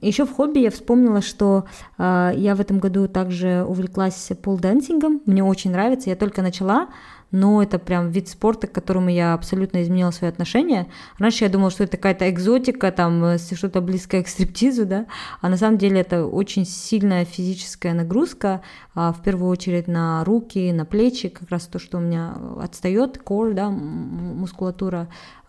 [0.00, 1.64] Еще в хобби я вспомнила, что
[1.98, 5.22] э, я в этом году также увлеклась полденсингом.
[5.26, 6.10] Мне очень нравится.
[6.10, 6.88] Я только начала,
[7.30, 10.86] но это прям вид спорта, к которому я абсолютно изменила свои отношения.
[11.18, 15.06] Раньше я думала, что это какая-то экзотика, там э, что-то близкое к стриптизу, да,
[15.40, 18.62] а на самом деле это очень сильная физическая нагрузка,
[18.94, 23.18] а, в первую очередь на руки, на плечи, как раз то, что у меня отстает,
[23.18, 25.08] кор, да, мускулатура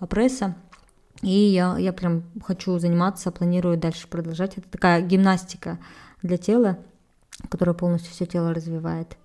[0.10, 0.56] пресса.
[1.22, 4.58] И я, я прям хочу заниматься, планирую дальше продолжать.
[4.58, 5.78] Это такая гимнастика
[6.22, 6.80] для тела,
[7.50, 9.18] которая полностью все тело развивает.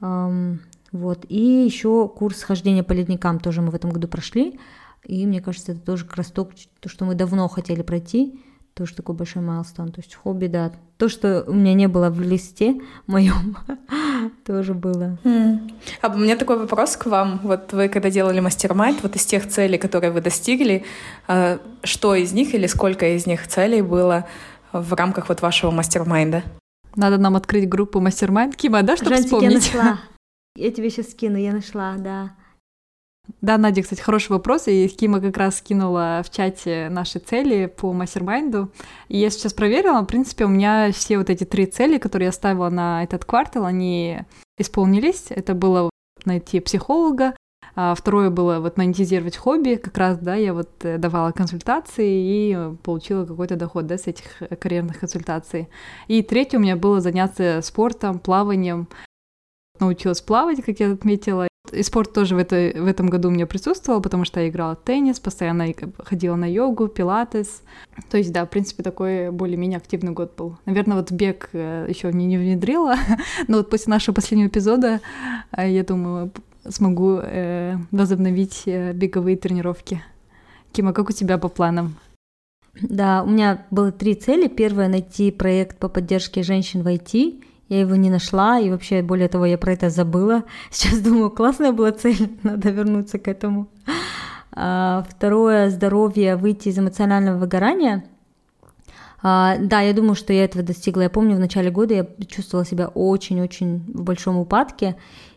[0.00, 1.24] Вот.
[1.28, 4.58] И еще курс хождения по ледникам тоже мы в этом году прошли.
[5.04, 6.48] И мне кажется, это тоже как раз то
[6.86, 8.40] что мы давно хотели пройти
[8.74, 9.92] тоже такой большой майлстон.
[9.92, 10.72] То есть хобби, да.
[10.96, 13.56] То, что у меня не было в листе моем,
[14.46, 15.18] тоже было.
[15.24, 15.72] Mm.
[16.00, 17.40] А у меня такой вопрос к вам.
[17.42, 20.84] Вот вы когда делали mastermind, вот из тех целей, которые вы достигли,
[21.26, 24.26] а, что из них или сколько из них целей было
[24.72, 26.42] в рамках вот вашего мастер-майнда?
[26.94, 29.72] Надо нам открыть группу mastermind, Кима, да, чтобы Жантик, вспомнить?
[29.72, 30.00] я нашла.
[30.56, 32.32] Я тебе сейчас скину, я нашла, да.
[33.40, 37.92] Да, Надя, кстати, хороший вопрос, и Кима как раз скинула в чате наши цели по
[37.92, 38.70] мастер-майнду,
[39.08, 42.32] и я сейчас проверила, в принципе, у меня все вот эти три цели, которые я
[42.32, 44.20] ставила на этот квартал, они
[44.58, 45.90] исполнились, это было
[46.24, 47.34] найти психолога,
[47.74, 52.76] а второе было вот монетизировать хобби, как раз, да, я вот э, давала консультации и
[52.82, 55.68] получила какой-то доход, да, с этих карьерных консультаций.
[56.06, 58.88] И третье у меня было заняться спортом, плаванием,
[59.80, 63.46] научилась плавать, как я отметила, и спорт тоже в, это, в этом году у меня
[63.46, 67.62] присутствовал, потому что я играла в теннис, постоянно ходила на йогу, пилатес.
[68.10, 70.58] То есть, да, в принципе, такой более-менее активный год был.
[70.66, 72.96] Наверное, вот бег э, еще не, не внедрила,
[73.48, 75.00] но вот после нашего последнего эпизода,
[75.56, 76.32] э, я думаю,
[76.68, 80.02] смогу э, возобновить э, беговые тренировки.
[80.72, 81.96] Кима, как у тебя по планам?
[82.80, 84.48] Да, у меня было три цели.
[84.48, 89.28] Первое— найти проект по поддержке женщин в IT— я его не нашла, и вообще, более
[89.28, 90.44] того, я про это забыла.
[90.70, 93.68] Сейчас думаю, классная была цель, надо вернуться к этому.
[94.52, 98.04] А, второе, здоровье, выйти из эмоционального выгорания.
[99.22, 101.02] А, да, я думаю, что я этого достигла.
[101.02, 104.96] Я помню, в начале года я чувствовала себя очень-очень в большом упадке,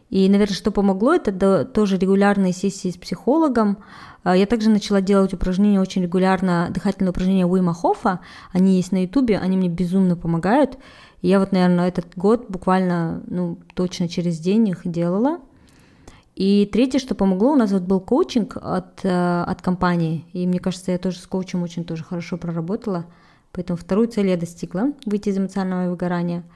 [0.10, 3.78] и, наверное, что помогло, это тоже регулярные сессии с психологом.
[4.24, 8.19] А, я также начала делать упражнения очень регулярно, дыхательные упражнения Уима Хоффа.
[8.52, 10.78] Они есть на Ютубе, они мне безумно помогают.
[11.27, 15.39] Я вот, наверное, этот год буквально, ну, точно через день их делала.
[16.35, 20.59] И третье, что помогло, у нас вот был коучинг от, э, от компании, и мне
[20.59, 23.05] кажется, я тоже с коучем очень тоже хорошо проработала,
[23.53, 26.43] поэтому вторую цель я достигла, выйти из эмоционального выгорания–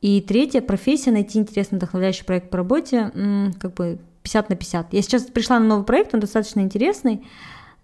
[0.00, 3.10] и третье, профессия, найти интересный, вдохновляющий проект по работе,
[3.60, 4.92] как бы 50 на 50.
[4.94, 7.26] Я сейчас пришла на новый проект, он достаточно интересный,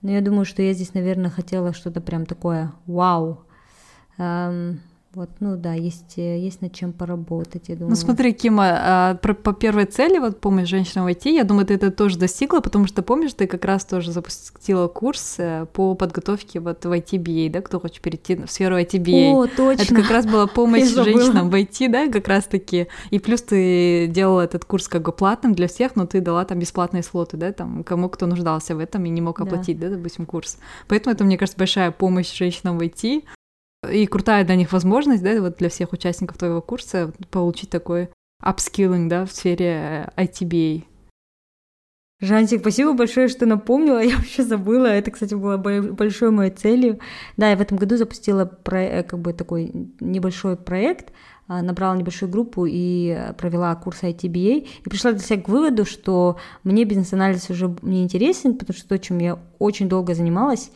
[0.00, 3.44] но я думаю, что я здесь, наверное, хотела что-то прям такое вау.
[4.16, 4.80] Эм,
[5.16, 7.88] вот, ну да, есть, э, есть над чем поработать, я думаю.
[7.88, 11.64] Ну смотри, Кима, а, про, по первой цели, вот помощь женщинам в IT, я думаю,
[11.64, 15.94] ты это тоже достигла, потому что, помнишь, ты как раз тоже запустила курс э, по
[15.94, 19.32] подготовке вот в ITBA, да, кто хочет перейти в сферу ITBA.
[19.32, 19.82] О, точно.
[19.82, 22.88] Это как раз была помощь женщинам в IT, да, как раз таки.
[23.08, 26.58] И плюс ты делала этот курс как бы платным для всех, но ты дала там
[26.58, 29.96] бесплатные слоты, да, там, кому кто нуждался в этом и не мог оплатить, да, да
[29.96, 30.58] допустим, курс.
[30.88, 33.24] Поэтому это, мне кажется, большая помощь женщинам в IT,
[33.90, 38.10] и крутая для них возможность, да, вот для всех участников твоего курса получить такой
[38.42, 40.84] апскиллинг, да, в сфере ITBA.
[42.18, 44.86] Жантик, спасибо большое, что напомнила, я вообще забыла.
[44.86, 46.98] Это, кстати, было большой моей целью.
[47.36, 49.70] Да, я в этом году запустила про, э, как бы такой
[50.00, 51.12] небольшой проект,
[51.46, 56.38] а, набрала небольшую группу и провела курс ITBA, и пришла для себя к выводу, что
[56.64, 60.70] мне бизнес-анализ уже не интересен, потому что то, чем я очень долго занималась,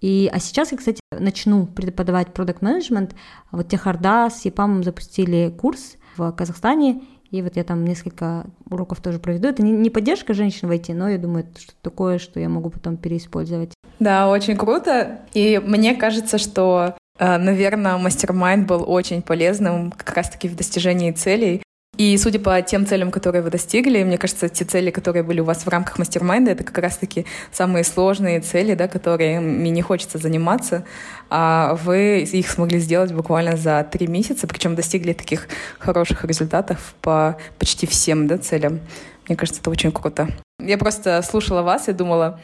[0.00, 3.14] и, а сейчас я, кстати, начну преподавать продукт менеджмент
[3.52, 9.18] Вот Техарда с ЕПАМом запустили курс в Казахстане, и вот я там несколько уроков тоже
[9.18, 9.48] проведу.
[9.48, 12.48] Это не, не поддержка женщин в IT, но я думаю, это что-то такое, что я
[12.48, 13.72] могу потом переиспользовать.
[14.00, 15.20] Да, очень круто.
[15.32, 21.62] И мне кажется, что э, наверное, мастер-майнд был очень полезным как раз-таки в достижении целей.
[22.00, 25.44] И судя по тем целям, которые вы достигли, мне кажется, те цели, которые были у
[25.44, 30.16] вас в рамках мастер-майнда, это как раз-таки самые сложные цели, да, которые мне не хочется
[30.16, 30.84] заниматься,
[31.28, 35.46] а вы их смогли сделать буквально за три месяца, причем достигли таких
[35.78, 38.80] хороших результатов по почти всем да, целям.
[39.28, 40.30] Мне кажется, это очень круто.
[40.58, 42.40] Я просто слушала вас и думала,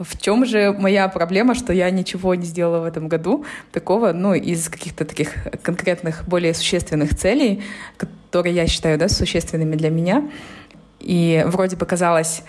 [0.00, 4.34] в чем же моя проблема, что я ничего не сделала в этом году такого, ну,
[4.34, 7.62] из каких-то таких конкретных, более существенных целей,
[8.28, 10.30] которые я считаю, да, существенными для меня.
[11.00, 12.42] И вроде бы казалось,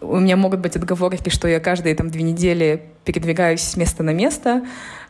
[0.00, 4.10] у меня могут быть отговорки, что я каждые там две недели передвигаюсь с места на
[4.10, 4.62] место,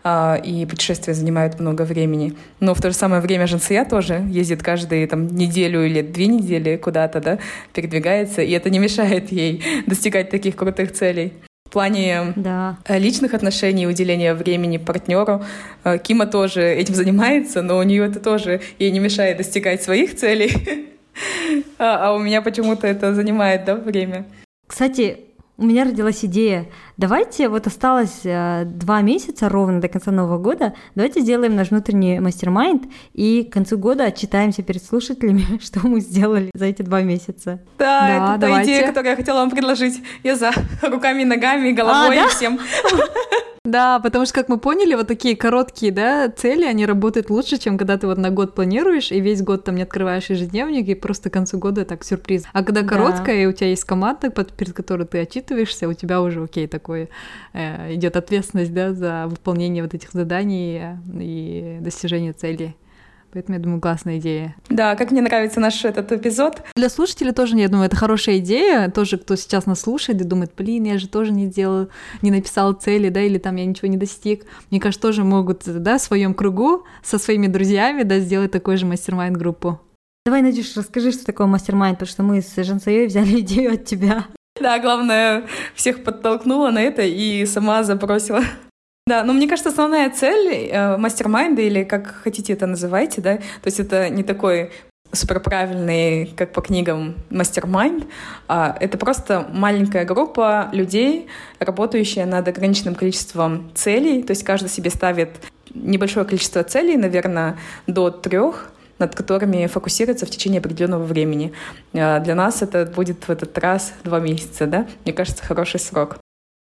[0.05, 2.37] э, и путешествия занимают много времени.
[2.61, 6.77] Но в то же самое время Жансия тоже ездит каждые там неделю или две недели
[6.77, 7.39] куда-то, да,
[7.73, 11.33] передвигается, и это не мешает ей достигать таких крутых целей.
[11.71, 12.79] В плане да.
[12.85, 15.45] Э, личных отношений, уделения времени партнеру.
[15.85, 20.17] Э, Кима тоже этим занимается, но у нее это тоже ей не мешает достигать своих
[20.17, 20.51] целей.
[21.79, 24.27] а, а у меня почему-то это занимает да, время.
[24.67, 25.21] Кстати,
[25.59, 26.67] у меня родилась идея.
[27.01, 32.21] Давайте, вот осталось э, два месяца ровно до конца Нового года, давайте сделаем наш внутренний
[32.21, 37.63] мастер-майнд и к концу года отчитаемся перед слушателями, что мы сделали за эти два месяца.
[37.79, 38.67] Да, да это давайте.
[38.67, 40.03] та идея, которую я хотела вам предложить.
[40.23, 40.51] Я за
[40.83, 42.29] руками, ногами, головой а, да?
[42.29, 42.61] всем.
[43.65, 47.79] Да, потому что, как мы поняли, вот такие короткие, да, цели, они работают лучше, чем
[47.79, 51.31] когда ты вот на год планируешь, и весь год там не открываешь ежедневник, и просто
[51.31, 52.45] к концу года так сюрприз.
[52.53, 53.43] А когда короткая, да.
[53.43, 57.95] и у тебя есть команда, перед которой ты отчитываешься, у тебя уже, окей, такой э,
[57.95, 60.83] идет ответственность, да, за выполнение вот этих заданий
[61.19, 62.77] и достижение целей.
[63.33, 64.57] Поэтому, я думаю, классная идея.
[64.69, 66.63] Да, как мне нравится наш этот эпизод.
[66.75, 68.91] Для слушателей тоже, я думаю, это хорошая идея.
[68.91, 71.89] Тоже, кто сейчас нас слушает и думает, блин, я же тоже не делал,
[72.23, 74.47] не написал цели, да, или там я ничего не достиг.
[74.71, 78.87] Мне кажется, тоже могут, да, в своем кругу со своими друзьями, да, сделать такой же
[78.87, 79.81] mastermind группу.
[80.27, 84.27] Давай, Надюш, расскажи, что такое mastermind, потому что мы с Жансоей взяли идею от тебя.
[84.63, 85.45] Да, главное,
[85.75, 88.43] всех подтолкнула на это и сама запросила
[89.07, 93.37] да, но мне кажется, основная цель э, mastermind а, или как хотите это называйте, да,
[93.37, 94.71] то есть это не такой
[95.13, 98.05] суперправильный, как по книгам, mastermind,
[98.47, 101.27] а это просто маленькая группа людей,
[101.59, 105.31] работающая над ограниченным количеством целей, то есть каждый себе ставит
[105.75, 111.53] небольшое количество целей, наверное, до трех, над которыми фокусируется в течение определенного времени.
[111.93, 114.87] А для нас это будет в этот раз два месяца, да?
[115.05, 116.19] Мне кажется, хороший срок.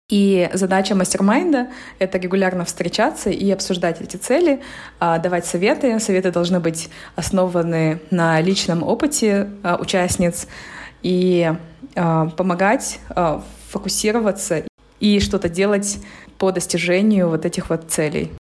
[0.08, 1.70] И задача мастер-майнда—
[2.00, 4.62] это регулярно встречаться и обсуждать эти цели,
[5.00, 6.00] а, давать советы.
[6.00, 10.48] Советы должны быть основаны на личном опыте а, участниц
[11.02, 11.52] и
[11.96, 13.00] а, помогать
[13.70, 14.64] фокусироваться
[15.00, 15.98] и что-то делать
[16.38, 18.32] по достижению вот этих вот целей.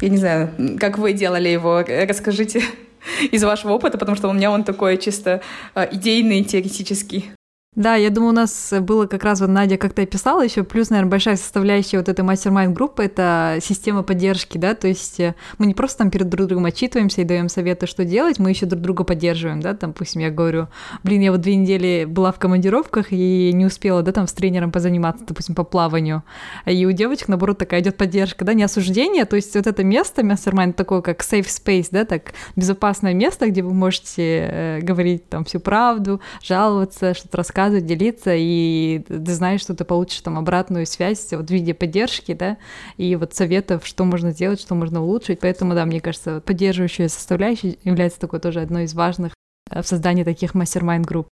[0.00, 2.62] Я не знаю, как вы делали его, расскажите
[3.30, 5.42] из вашего опыта, потому что у меня он такой чисто
[5.74, 7.32] идейный, теоретический.
[7.76, 11.12] Да, я думаю, у нас было как раз, вот Надя как-то описала еще, плюс, наверное,
[11.12, 15.74] большая составляющая вот этой мастер-майнд группы— это система поддержки, да, то есть э, мы не
[15.74, 19.04] просто там перед друг другом отчитываемся и даем советы, что делать, мы еще друг друга
[19.04, 20.66] поддерживаем, да, там, допустим, я говорю,
[21.04, 24.72] блин, я вот две недели была в командировках и не успела, да, там, с тренером
[24.72, 26.24] позаниматься, допустим, по плаванию,
[26.66, 30.24] и у девочек, наоборот, такая идет поддержка, да, не осуждение, то есть вот это место,
[30.24, 35.44] мастер-майнд такое, как safe space, да, так, безопасное место, где вы можете э, говорить там
[35.44, 40.86] всю правду, жаловаться, что-то рассказывать, рассказывать, делиться, и ты знаешь, что ты получишь там обратную
[40.86, 42.56] связь вот в виде поддержки, да,
[42.96, 45.40] и вот советов, что можно сделать, что можно улучшить.
[45.40, 49.34] Поэтому, да, мне кажется, поддерживающая составляющая является такой тоже одной из важных
[49.70, 51.28] э, в создании таких мастер-майнд групп.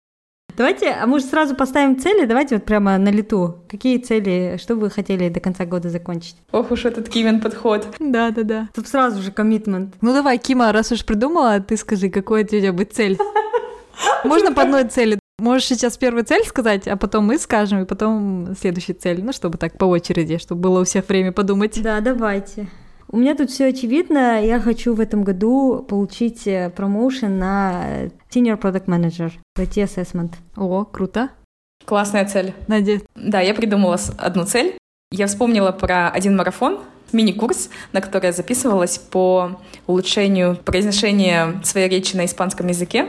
[0.57, 2.25] Давайте, а может сразу поставим цели?
[2.25, 3.57] Давайте вот прямо на лету.
[3.69, 6.37] Какие цели, что вы хотели до конца года закончить?
[6.51, 7.87] Ох уж этот Кимен подход.
[7.99, 8.69] Да, да, да.
[8.75, 9.95] Тут сразу же коммитмент.
[10.01, 13.19] Ну давай, Кима, раз уж придумала, ты скажи, какой у тебя будет цель?
[14.25, 15.19] Можно по одной цели?
[15.39, 19.59] Можешь сейчас первую цель сказать, а потом мы скажем, и потом следующую цель, ну, чтобы
[19.59, 21.81] так по очереди, чтобы было у всех время подумать.
[21.83, 22.69] Да, давайте.
[23.09, 24.43] У меня тут все очевидно.
[24.43, 30.33] Я хочу в этом году получить э, промоушен на Senior Product Manager, пройти assessment.
[30.57, 31.31] О, круто.
[31.85, 32.55] Классная цель.
[32.67, 33.03] Надя.
[33.15, 34.77] Да, я придумала одну цель.
[35.13, 36.81] Я вспомнила про один марафон,
[37.13, 43.09] мини-курс, на который я записывалась по улучшению произношения своей речи на испанском языке.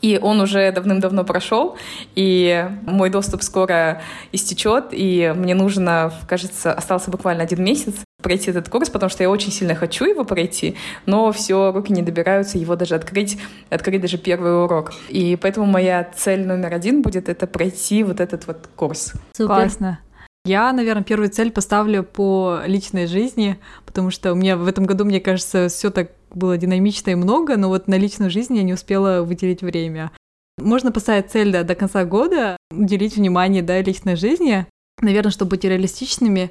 [0.00, 1.76] И он уже давным-давно прошел,
[2.14, 4.00] и мой доступ скоро
[4.32, 9.30] истечет, и мне нужно, кажется, остался буквально один месяц пройти этот курс, потому что я
[9.30, 13.38] очень сильно хочу его пройти, но все, руки не добираются его даже открыть,
[13.70, 14.92] открыть даже первый урок.
[15.08, 19.12] И поэтому моя цель номер один будет это пройти вот этот вот курс.
[19.32, 19.54] Супер.
[19.54, 20.00] Классно.
[20.46, 25.04] Я, наверное, первую цель поставлю по личной жизни, потому что у меня в этом году,
[25.04, 28.72] мне кажется, все так было динамично и много, но вот на личную жизнь я не
[28.72, 30.10] успела выделить время.
[30.58, 34.66] Можно поставить цель да, до конца года, уделить внимание да, личной жизни.
[35.00, 36.50] Наверное, чтобы быть реалистичными,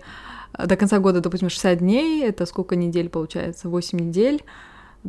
[0.57, 3.69] до конца года, допустим, 60 дней, это сколько недель получается?
[3.69, 4.43] 8 недель,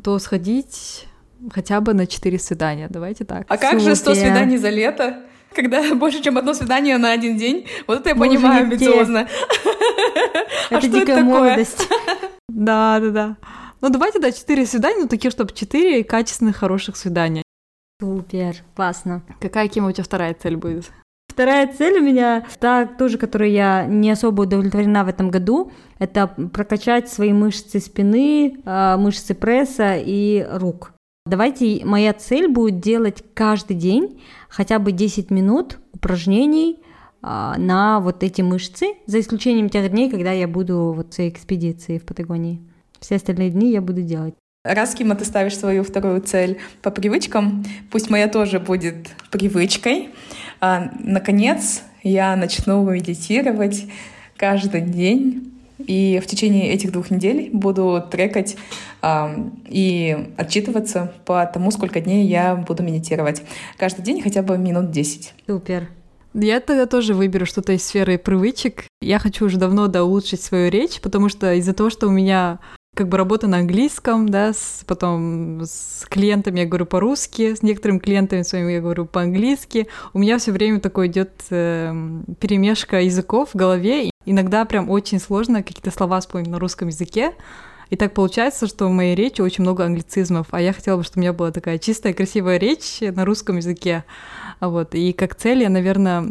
[0.02, 1.06] то сходить
[1.50, 2.88] хотя бы на 4 свидания.
[2.90, 3.46] Давайте так.
[3.48, 3.85] А как Супер.
[3.85, 5.20] же 100 свиданий за лето?
[5.54, 7.66] Когда больше, чем одно свидание на один день.
[7.87, 9.28] Вот это я Боже, понимаю амбициозно.
[10.70, 11.88] Это а дикая молодость.
[12.52, 13.37] Да, да, да.
[13.81, 17.43] Ну, давайте, да, четыре свидания, ну, такие, чтобы четыре качественных, хороших свидания.
[18.01, 19.23] Супер, классно.
[19.40, 20.90] Какая, Кима, у тебя вторая цель будет?
[21.29, 26.27] Вторая цель у меня, та тоже, которой я не особо удовлетворена в этом году, это
[26.27, 30.93] прокачать свои мышцы спины, а, мышцы пресса и рук.
[31.27, 36.83] Давайте моя цель будет делать каждый день хотя бы 10 минут упражнений
[37.23, 41.31] а, на вот эти мышцы, за исключением тех дней, когда я буду вот в своей
[41.31, 42.61] экспедиции в Патагонии.
[43.00, 44.34] Все остальные дни я буду делать.
[44.62, 50.10] Раз, Кима, ты ставишь свою вторую цель по привычкам, пусть моя тоже будет привычкой.
[50.60, 53.86] А, наконец, я начну медитировать
[54.36, 55.46] каждый день.
[55.78, 58.56] И в течение этих двух недель буду трекать
[59.00, 63.42] э, и отчитываться по тому, сколько дней я буду медитировать.
[63.78, 65.32] Каждый день хотя бы минут 10.
[65.46, 65.88] Супер.
[66.34, 68.84] Я тогда тоже выберу что-то из сферы привычек.
[69.00, 72.60] Я хочу уже давно да, улучшить свою речь, потому что из-за того, что у меня
[72.96, 77.98] как бы работа на английском, да, с, потом с клиентами я говорю по-русски, с некоторыми
[77.98, 79.87] клиентами своими я говорю по-английски.
[80.12, 81.94] У меня все время такой идет э,
[82.40, 84.11] перемешка языков в голове.
[84.26, 87.33] Иногда прям очень сложно какие-то слова вспомнить на русском языке.
[87.88, 91.20] И так получается, что в моей речи очень много англицизмов, а я хотела бы, чтобы
[91.20, 94.05] у меня была такая чистая, красивая речь на русском языке.
[94.61, 94.94] Вот.
[94.94, 96.22] И как цель, я, наверное,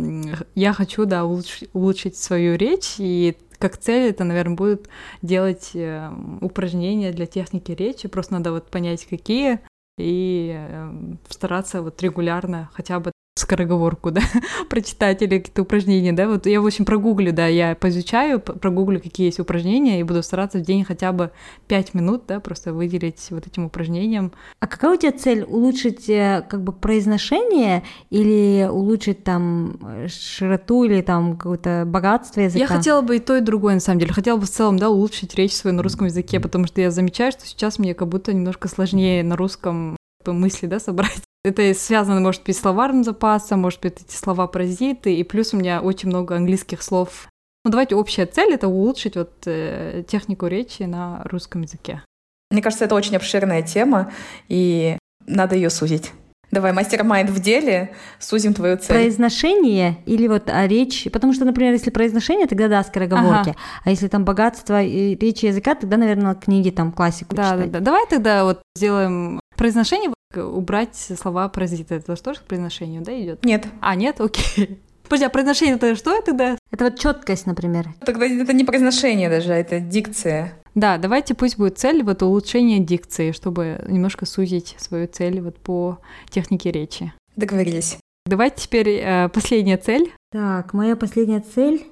[0.56, 4.89] я хочу, да, улучшить, улучшить свою речь, и как цель это, наверное, будет
[5.22, 6.10] делать э,
[6.41, 8.08] упражнения для техники речи.
[8.08, 9.60] Просто надо вот понять, какие,
[9.98, 10.91] и э,
[11.30, 14.21] стараться вот регулярно хотя бы скороговорку, да,
[14.69, 19.28] прочитать или какие-то упражнения, да, вот я, в общем, прогуглю, да, я поизучаю, прогуглю, какие
[19.28, 21.32] есть упражнения, и буду стараться в день хотя бы
[21.67, 24.32] 5 минут, да, просто выделить вот этим упражнением.
[24.60, 25.43] А какая у тебя цель?
[25.43, 32.59] Улучшить э, как бы произношение или улучшить там широту или там какое-то богатство языка?
[32.59, 34.14] Я хотела бы и то, и другое, на самом деле.
[34.14, 37.32] Хотела бы в целом, да, улучшить речь свою на русском языке, потому что я замечаю,
[37.32, 41.22] что сейчас мне как будто немножко сложнее на русском мысли, да, собрать.
[41.43, 45.57] Это связано, может быть, с словарным запасом, может быть, эти слова паразиты, и плюс у
[45.57, 47.28] меня очень много английских слов
[47.65, 52.03] Ну, давайте общая цель— это улучшить вот э, технику речи на русском языке.
[52.51, 54.11] Мне кажется, это очень обширная тема,
[54.47, 56.11] и надо ее сузить.
[56.51, 58.88] Давай, мастер-майнд в деле, сузим твою цель.
[58.88, 63.59] Произношение или вот а, речь, потому что, например, если произношение, тогда да, скороговорки, ага.
[63.86, 67.72] а если там богатство и речи языка, тогда, наверное, книги там классику да, читать.
[67.72, 71.95] Да, да, давай тогда вот сделаем произношение, убрать слова паразита.
[71.95, 73.43] Это тоже к произношению, да, идет?
[73.43, 73.68] Нет.
[73.82, 74.22] А, нет?
[74.22, 74.80] Окей.
[75.03, 76.57] Подожди, а произношение это что тогда?
[76.72, 77.89] Это вот четкость, например.
[78.05, 80.53] Тогда это не произношение даже, это дикция.
[80.76, 85.99] Да, давайте пусть будет цель вот улучшение дикции, чтобы немножко сузить свою цель вот по
[86.30, 87.12] технике речи.
[87.36, 87.97] Договорились.
[88.28, 90.14] Давайте теперь э, последняя цель.
[90.32, 91.88] Так, моя последняя цель.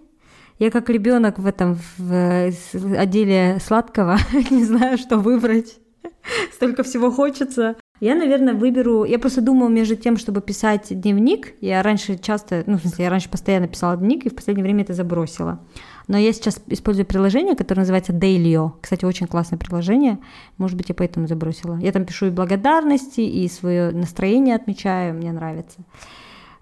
[0.59, 2.51] Я как ребенок в этом в
[2.97, 4.17] отделе сладкого
[4.51, 5.79] не знаю, что выбрать.
[6.53, 7.75] Столько всего хочется.
[7.99, 9.05] Я, наверное, выберу...
[9.05, 11.53] Я просто думаю между тем, чтобы писать дневник.
[11.61, 12.63] Я раньше часто...
[12.67, 15.59] Ну, в смысле, я раньше постоянно писала дневник, и в последнее время это забросила.
[16.07, 18.73] Но я сейчас использую приложение, которое называется Dailyo.
[18.81, 20.19] Кстати, очень классное приложение.
[20.57, 21.77] Может быть, я поэтому забросила.
[21.77, 25.15] Я там пишу и благодарности, и свое настроение отмечаю.
[25.15, 25.79] Мне нравится.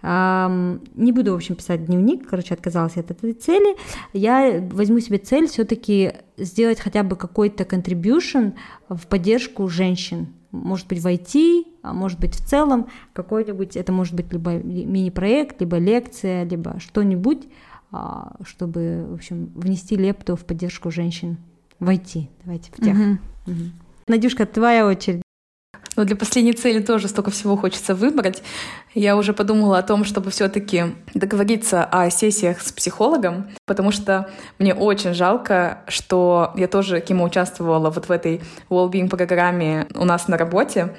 [0.06, 3.76] Не буду, в общем, писать дневник, короче, отказалась от этой цели.
[4.14, 8.54] Я возьму себе цель все-таки сделать хотя бы какой-то contribution
[8.88, 10.28] в поддержку женщин.
[10.52, 15.60] Может быть, в IT, а может быть, в целом какой-нибудь, это может быть либо мини-проект,
[15.60, 17.48] либо лекция, либо что-нибудь,
[17.92, 21.38] а, чтобы, в общем, внести лепту в поддержку женщин
[21.80, 22.30] в IT.
[22.44, 22.96] Давайте в тех.
[22.96, 23.12] Угу.
[23.48, 23.72] Угу.
[24.08, 25.25] Надюшка, твоя очередь.
[25.96, 28.44] Но для последней цели тоже столько всего хочется выбрать.
[28.94, 34.30] Я уже подумала о том, чтобы все-таки договориться о сессиях с психологом, потому что
[34.60, 40.28] мне очень жалко, что я тоже, Кима, участвовала вот в этой well-being программе у нас
[40.28, 40.96] на работе,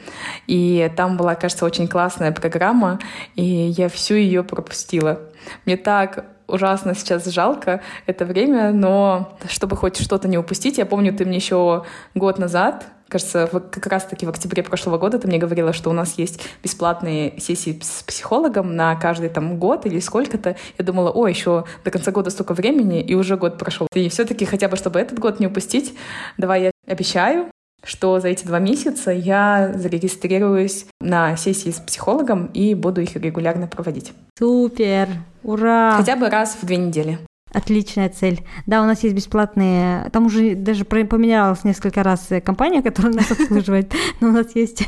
[0.47, 2.99] и там была, кажется, очень классная программа,
[3.34, 5.20] и я всю ее пропустила.
[5.64, 11.14] Мне так ужасно сейчас жалко это время, но чтобы хоть что-то не упустить, я помню,
[11.14, 11.84] ты мне еще
[12.14, 16.18] год назад кажется, как раз-таки в октябре прошлого года ты мне говорила, что у нас
[16.18, 20.57] есть бесплатные сессии с психологом на каждый там год или сколько-то.
[20.78, 23.86] Я думала, о, еще до конца года столько времени, и уже год прошел.
[23.94, 25.94] И все-таки хотя бы, чтобы этот год не упустить,
[26.36, 27.46] давай я обещаю,
[27.84, 33.68] что за эти два месяца я зарегистрируюсь на сессии с психологом и буду их регулярно
[33.68, 34.12] проводить.
[34.38, 35.09] Супер!
[35.42, 35.92] Ура!
[35.96, 37.18] Хотя бы раз в две недели.
[37.53, 38.40] Отличная цель.
[38.66, 43.92] Да, у нас есть бесплатные, там уже даже поменялась несколько раз компания, которая нас обслуживает,
[44.20, 44.82] но у нас есть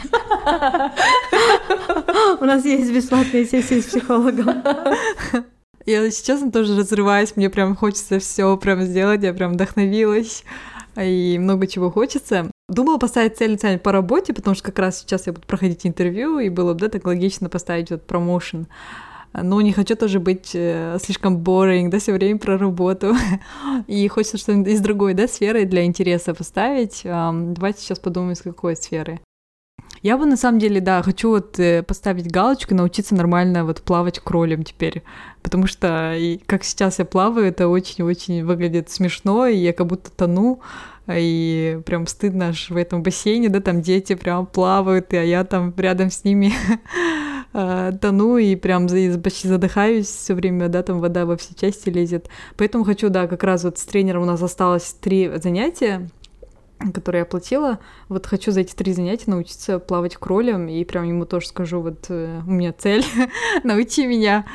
[2.41, 4.57] у нас есть бесплатные сессии с психологом.
[5.87, 10.45] Я сейчас тоже разрываюсь, мне прям хочется все прям сделать, я прям вдохновилась
[11.03, 12.51] и много чего хочется.
[12.69, 16.41] Думала поставить цель цель по работе, потому что как раз сейчас я буду проходить интервью,
[16.41, 18.67] и было бы да, так логично поставить вот промоушен.
[19.33, 23.15] Но не хочу тоже быть э, слишком boring, да, все время про работу.
[23.87, 27.03] И хочется что-нибудь из другой, да, сферы для интереса поставить.
[27.05, 29.21] Давайте сейчас подумаем, с какой сферы.
[30.03, 34.21] Я бы на самом деле, да, хочу вот э, поставить галочку, научиться нормально вот плавать
[34.21, 35.03] кролем теперь,
[35.43, 40.11] потому что и как сейчас я плаваю, это очень-очень выглядит смешно, и я как будто
[40.13, 40.61] тону,
[41.09, 45.75] и прям стыдно аж в этом бассейне, да, там дети прям плавают, а я там
[45.77, 46.53] рядом с ними
[47.61, 48.87] а, тону и прям
[49.21, 52.29] почти задыхаюсь все время, да, там вода во все части лезет.
[52.57, 56.09] Поэтому хочу, да, как раз вот с тренером у нас осталось три занятия,
[56.95, 57.81] которые я оплатила.
[58.09, 62.07] Вот хочу за эти три занятия научиться плавать кролем, и прям ему тоже скажу, вот
[62.11, 63.05] э, у меня цель,
[63.65, 64.47] научи меня.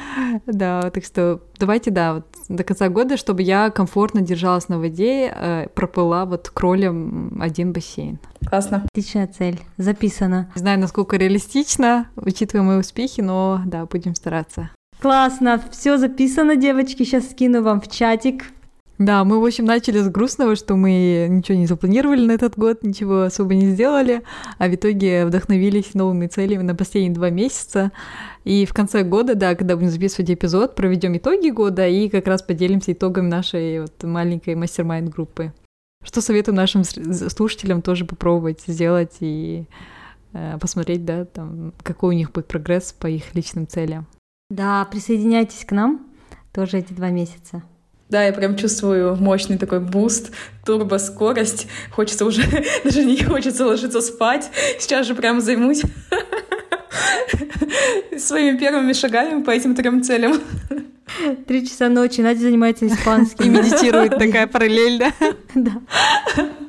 [0.46, 5.34] Да, так что давайте, да, вот до конца года, чтобы я комфортно держалась на воде,
[5.34, 8.20] э, проплыла вот кролем один бассейн.
[8.48, 8.86] Классно.
[8.92, 9.60] Отличная цель.
[9.78, 10.52] Записано.
[10.56, 14.70] Не знаю, насколько реалистично, учитывая мои успехи, но да, будем стараться.
[15.02, 17.04] Классно, все записано, девочки.
[17.04, 18.46] Сейчас скину вам в чатик.
[19.04, 22.84] Да, мы, в общем, начали с грустного, что мы ничего не запланировали на этот год,
[22.84, 24.24] ничего особо не сделали,
[24.58, 27.92] а в итоге вдохновились новыми целями на последние два месяца.
[28.46, 32.44] И в конце года, да, когда будем записывать эпизод, проведем итоги года и как раз
[32.44, 35.52] поделимся итогами нашей вот маленькой мастер-майнд группы.
[36.02, 39.66] Что советую нашим слушателям тоже попробовать сделать и
[40.32, 44.08] э, посмотреть, да, там, какой у них будет прогресс по их личным целям.
[44.50, 46.08] Да, присоединяйтесь к нам
[46.54, 47.64] тоже эти два месяца.
[48.10, 50.32] Да, я прям чувствую мощный такой буст,
[50.66, 51.68] турбоскорость.
[51.92, 52.44] Хочется уже,
[52.84, 54.50] даже не хочется ложиться спать.
[54.80, 55.82] Сейчас же прям займусь
[58.18, 60.34] своими первыми шагами по этим трем целям.
[61.48, 63.46] Три часа ночи, Надя занимается испанским.
[63.46, 65.12] И медитирует такая параллель, да?
[65.56, 65.72] Да.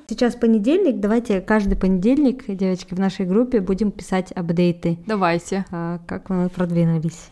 [0.09, 4.99] Сейчас понедельник, давайте каждый понедельник, девочки, в нашей группе будем писать апдейты.
[5.07, 5.65] Давайте.
[5.71, 7.31] А, как мы продвинулись.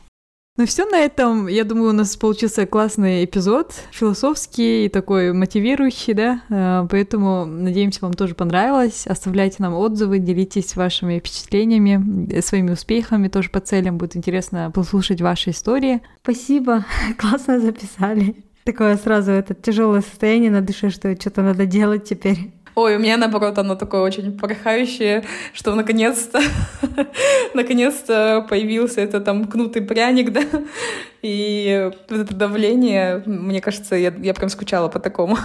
[0.58, 1.46] Ну все на этом.
[1.46, 6.42] Я думаю, у нас получился классный эпизод, философский и такой мотивирующий, да.
[6.50, 9.06] Э, поэтому надеемся, вам тоже понравилось.
[9.06, 13.96] Оставляйте нам отзывы, делитесь вашими впечатлениями, э, своими успехами тоже по целям.
[13.96, 16.02] Будет интересно послушать ваши истории.
[16.22, 16.84] Спасибо,
[17.16, 18.36] классно записали.
[18.64, 22.52] Такое сразу это тяжелое состояние на душе, что что-то надо делать теперь.
[22.74, 26.40] Ой, у меня, наоборот, оно такое очень порхающее, что наконец-то,
[27.54, 30.42] наконец-то появился этот там кнутый пряник, да,
[31.20, 35.36] и вот это давление, мне кажется, я, я прям скучала по такому.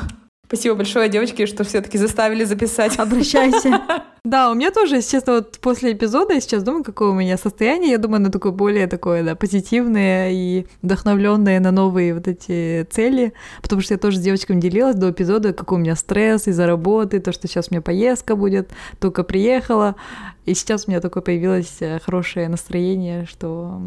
[0.47, 2.97] Спасибо большое, девочки, что все-таки заставили записать.
[2.97, 3.81] Обращайся.
[4.23, 7.91] Да, у меня тоже, честно, вот после эпизода я сейчас думаю, какое у меня состояние.
[7.91, 13.31] Я думаю, оно такое более такое, да, позитивное и вдохновленное на новые вот эти цели.
[13.61, 17.21] Потому что я тоже с девочками делилась до эпизода, какой у меня стресс из-за работы,
[17.21, 18.69] то, что сейчас у меня поездка будет,
[18.99, 19.95] только приехала.
[20.45, 23.81] И сейчас у меня такое появилось э, хорошее настроение, что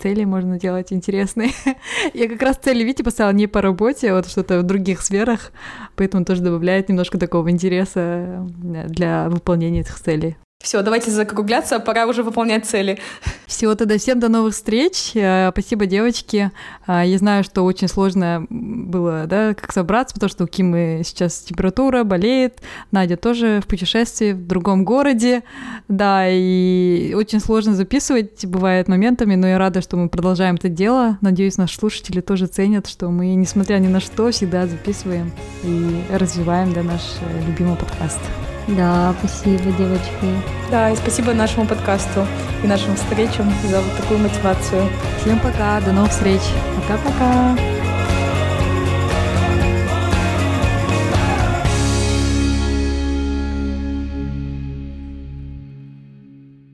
[0.00, 1.50] цели можно делать интересные.
[2.14, 5.52] Я как раз цели, видите, поставила не по работе, а вот что-то в других сферах,
[5.96, 10.36] поэтому тоже добавляет немножко такого интереса э, для выполнения этих целей.
[10.60, 12.98] Все, давайте закругляться, пора уже выполнять цели.
[13.46, 15.12] Всего тогда всем до новых встреч.
[15.14, 16.50] Э, спасибо, девочки.
[16.88, 21.40] Э, я знаю, что очень сложно было, да, как собраться, потому что у Кимы сейчас
[21.40, 22.60] температура, болеет.
[22.90, 25.44] Надя тоже в путешествии в другом городе.
[25.88, 31.18] Да, и очень сложно записывать, бывает моментами, но я рада, что мы продолжаем это дело.
[31.20, 35.30] Надеюсь, наши слушатели тоже ценят, что мы, несмотря ни на что, всегда записываем
[35.62, 38.20] и развиваем да, наш э, любимый подкаст.
[38.68, 40.42] Да, спасибо, девочки.
[40.70, 42.26] Да, и спасибо нашему подкасту
[42.64, 44.88] и нашим встречам за вот такую мотивацию.
[45.20, 46.40] Всем пока, до новых встреч.
[46.76, 47.75] Пока-пока.